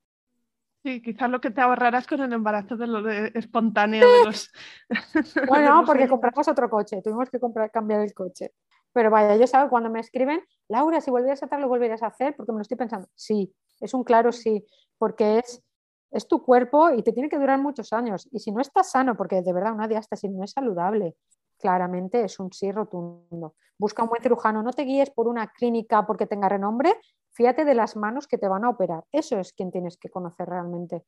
[0.84, 4.52] Sí, quizás lo que te ahorrarás con el embarazo de lo de espontáneo de los.
[5.48, 8.54] bueno, porque compramos otro coche, tuvimos que comprar, cambiar el coche.
[8.94, 12.08] Pero vaya, yo sabes, cuando me escriben, Laura, si volvieras a hacer, lo volverías a
[12.08, 13.08] hacer, porque me lo estoy pensando.
[13.16, 14.66] Sí, es un claro sí,
[14.98, 15.64] porque es,
[16.12, 18.28] es tu cuerpo y te tiene que durar muchos años.
[18.32, 21.16] Y si no estás sano, porque de verdad una hasta si no es saludable,
[21.58, 23.56] claramente es un sí rotundo.
[23.78, 26.96] Busca un buen cirujano, no te guíes por una clínica porque tenga renombre,
[27.32, 29.04] fíjate de las manos que te van a operar.
[29.12, 31.04] Eso es quien tienes que conocer realmente.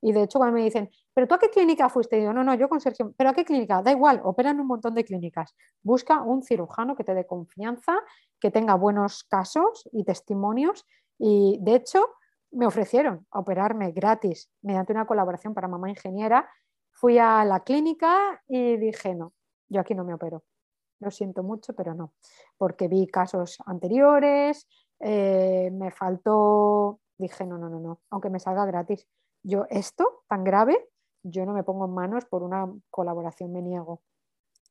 [0.00, 2.18] Y de hecho, cuando me dicen, ¿pero tú a qué clínica fuiste?
[2.18, 3.82] Y yo, no, no, yo con Sergio, ¿pero a qué clínica?
[3.82, 5.54] Da igual, operan un montón de clínicas.
[5.82, 7.94] Busca un cirujano que te dé confianza,
[8.38, 10.84] que tenga buenos casos y testimonios.
[11.18, 12.06] Y de hecho,
[12.54, 16.48] me ofrecieron operarme gratis mediante una colaboración para mamá ingeniera.
[16.92, 19.32] Fui a la clínica y dije, no,
[19.68, 20.44] yo aquí no me opero.
[21.00, 22.14] Lo siento mucho, pero no,
[22.56, 24.66] porque vi casos anteriores,
[25.00, 29.06] eh, me faltó, dije, no, no, no, no, aunque me salga gratis
[29.44, 30.88] yo esto tan grave,
[31.22, 34.02] yo no me pongo en manos por una colaboración, me niego.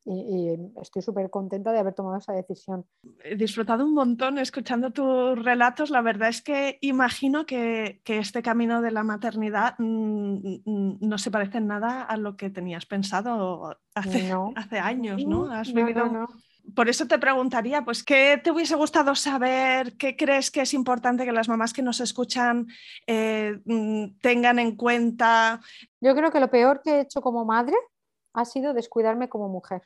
[0.06, 2.84] Y, estoy súper contenta de haber tomado esa decisión.
[3.22, 5.90] He disfrutado un montón escuchando tus relatos.
[5.90, 11.30] La verdad es que imagino que, este camino de la maternidad mm, mm, no se
[11.30, 15.50] parece en nada a lo que tenías pensado hace, hace años, ¿no?
[15.50, 16.28] Has vivido
[16.74, 19.96] por eso te preguntaría, pues, ¿qué te hubiese gustado saber?
[19.96, 22.68] ¿Qué crees que es importante que las mamás que nos escuchan
[23.06, 25.60] eh, mm, tengan en cuenta?
[26.00, 27.76] Yo creo que lo peor que he hecho como madre
[28.32, 29.82] ha sido descuidarme como mujer.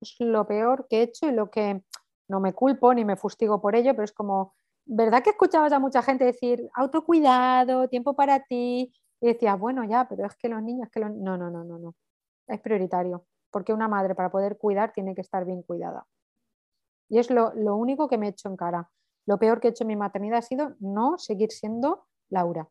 [0.00, 1.82] Es lo peor que he hecho y lo que
[2.28, 5.78] no me culpo ni me fustigo por ello, pero es como, ¿verdad que escuchabas a
[5.78, 8.92] mucha gente decir autocuidado, tiempo para ti?
[9.20, 11.10] Y decías, bueno, ya, pero es que los niños, que los...
[11.10, 11.94] No, no, no, no, no.
[12.46, 13.26] Es prioritario
[13.56, 16.06] porque una madre para poder cuidar tiene que estar bien cuidada.
[17.08, 18.90] Y es lo, único que me he hecho en cara.
[19.26, 22.68] Lo peor que he hecho en mi maternidad ha sido no seguir siendo Laura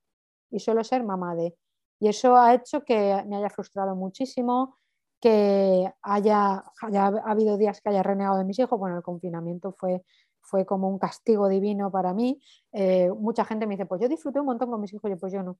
[0.51, 1.57] y solo ser mamá de.
[1.99, 4.77] Y eso ha hecho que me haya frustrado muchísimo,
[5.19, 8.79] que haya, haya habido días que haya renegado de mis hijos.
[8.79, 10.03] Bueno, el confinamiento fue
[10.45, 12.39] fue como un castigo divino para mí.
[12.71, 15.33] Eh, mucha gente me dice, pues yo disfruté un montón con mis hijos, y pues
[15.33, 15.57] yo no.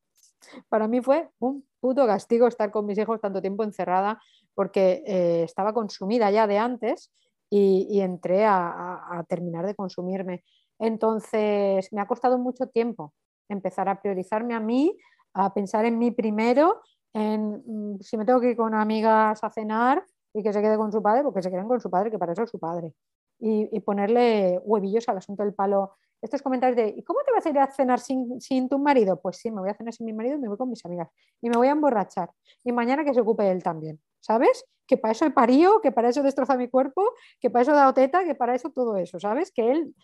[0.69, 4.21] Para mí fue un puto castigo estar con mis hijos tanto tiempo encerrada
[4.53, 7.11] porque eh, estaba consumida ya de antes
[7.49, 10.43] y, entré a, terminar de consumirme.
[10.77, 13.13] Entonces, me ha costado mucho tiempo
[13.47, 14.97] empezar a priorizarme a mí,
[15.33, 16.81] a pensar en mí primero,
[17.15, 20.03] en mm, si me tengo que ir con amigas a cenar
[20.33, 22.33] y que se quede con su padre, porque se queden con su padre, que para
[22.33, 22.93] eso es su padre
[23.39, 25.93] y, ponerle huevillos al asunto del palo.
[26.21, 29.19] Estos comentarios de, ¿y cómo te vas a ir a cenar sin, sin, tu marido?
[29.21, 31.09] Pues sí, me voy a cenar sin mi marido y me voy con mis amigas.
[31.41, 32.31] Y me voy a emborrachar.
[32.63, 33.99] Y mañana que se ocupe él también.
[34.21, 34.65] ¿Sabes?
[34.87, 37.93] Que para eso he parido, que para eso destroza mi cuerpo, que para eso da
[37.93, 39.19] teta, que para eso todo eso.
[39.19, 39.51] ¿Sabes?
[39.51, 39.95] Que él,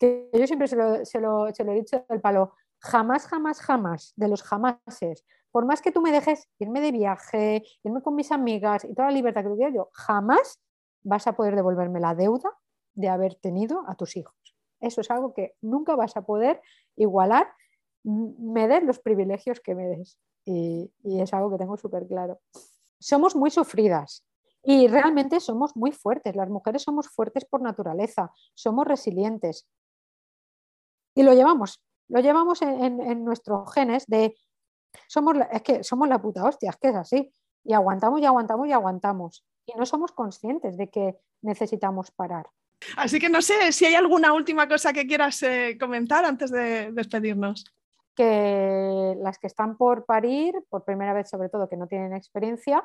[0.00, 3.60] que yo siempre se lo, se lo, se lo he dicho del palo, jamás, jamás,
[3.60, 8.14] jamás, de los jamases, por más que tú me dejes irme de viaje, irme con
[8.14, 10.60] mis amigas y toda la libertad que tuviera yo, jamás
[11.02, 12.50] vas a poder devolverme la deuda
[12.94, 14.34] de haber tenido a tus hijos.
[14.80, 16.60] Eso es algo que nunca vas a poder
[16.96, 17.48] igualar,
[18.04, 20.18] me des los privilegios que me des.
[20.44, 22.40] Y, es algo que tengo súper claro.
[22.98, 24.24] Somos muy sufridas
[24.62, 26.36] y realmente somos muy fuertes.
[26.36, 29.68] Las mujeres somos fuertes por naturaleza, somos resilientes.
[31.14, 34.34] Y lo llevamos, lo llevamos en, nuestros genes de
[35.06, 37.32] somos es que somos la puta hostia, es que es así.
[37.64, 39.44] Y aguantamos y aguantamos y aguantamos.
[39.66, 42.46] Y no somos conscientes de que necesitamos parar.
[42.96, 46.92] Así que no sé si hay alguna última cosa que quieras eh, comentar antes de
[46.92, 47.64] despedirnos.
[48.14, 52.84] Que las que están por parir, por primera vez sobre todo, que no tienen experiencia,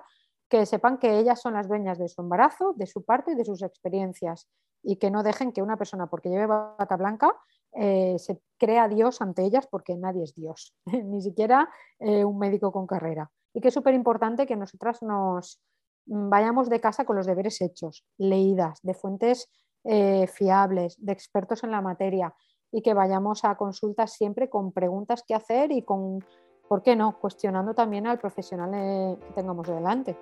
[0.49, 3.45] que sepan que ellas son las dueñas de su embarazo, de su parte y de
[3.45, 4.47] sus experiencias
[4.84, 7.34] y que no dejen que una persona, porque lleve bata blanca,
[7.76, 11.69] eh, se crea Dios ante ellas porque nadie es Dios, ni siquiera
[11.99, 13.32] eh, un médico con carrera.
[13.53, 15.61] Y que es súper importante que nosotras nos
[16.05, 19.49] vayamos de casa con los deberes hechos, leídas, de fuentes
[19.84, 22.34] eh, fiables, de expertos en la materia
[22.71, 26.26] y que vayamos a consultas siempre con preguntas que hacer y con,
[26.67, 30.17] ¿por qué no?, cuestionando también al profesional que tengamos delante,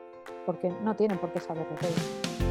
[0.46, 2.51] porque no tienen por qué saber de todo.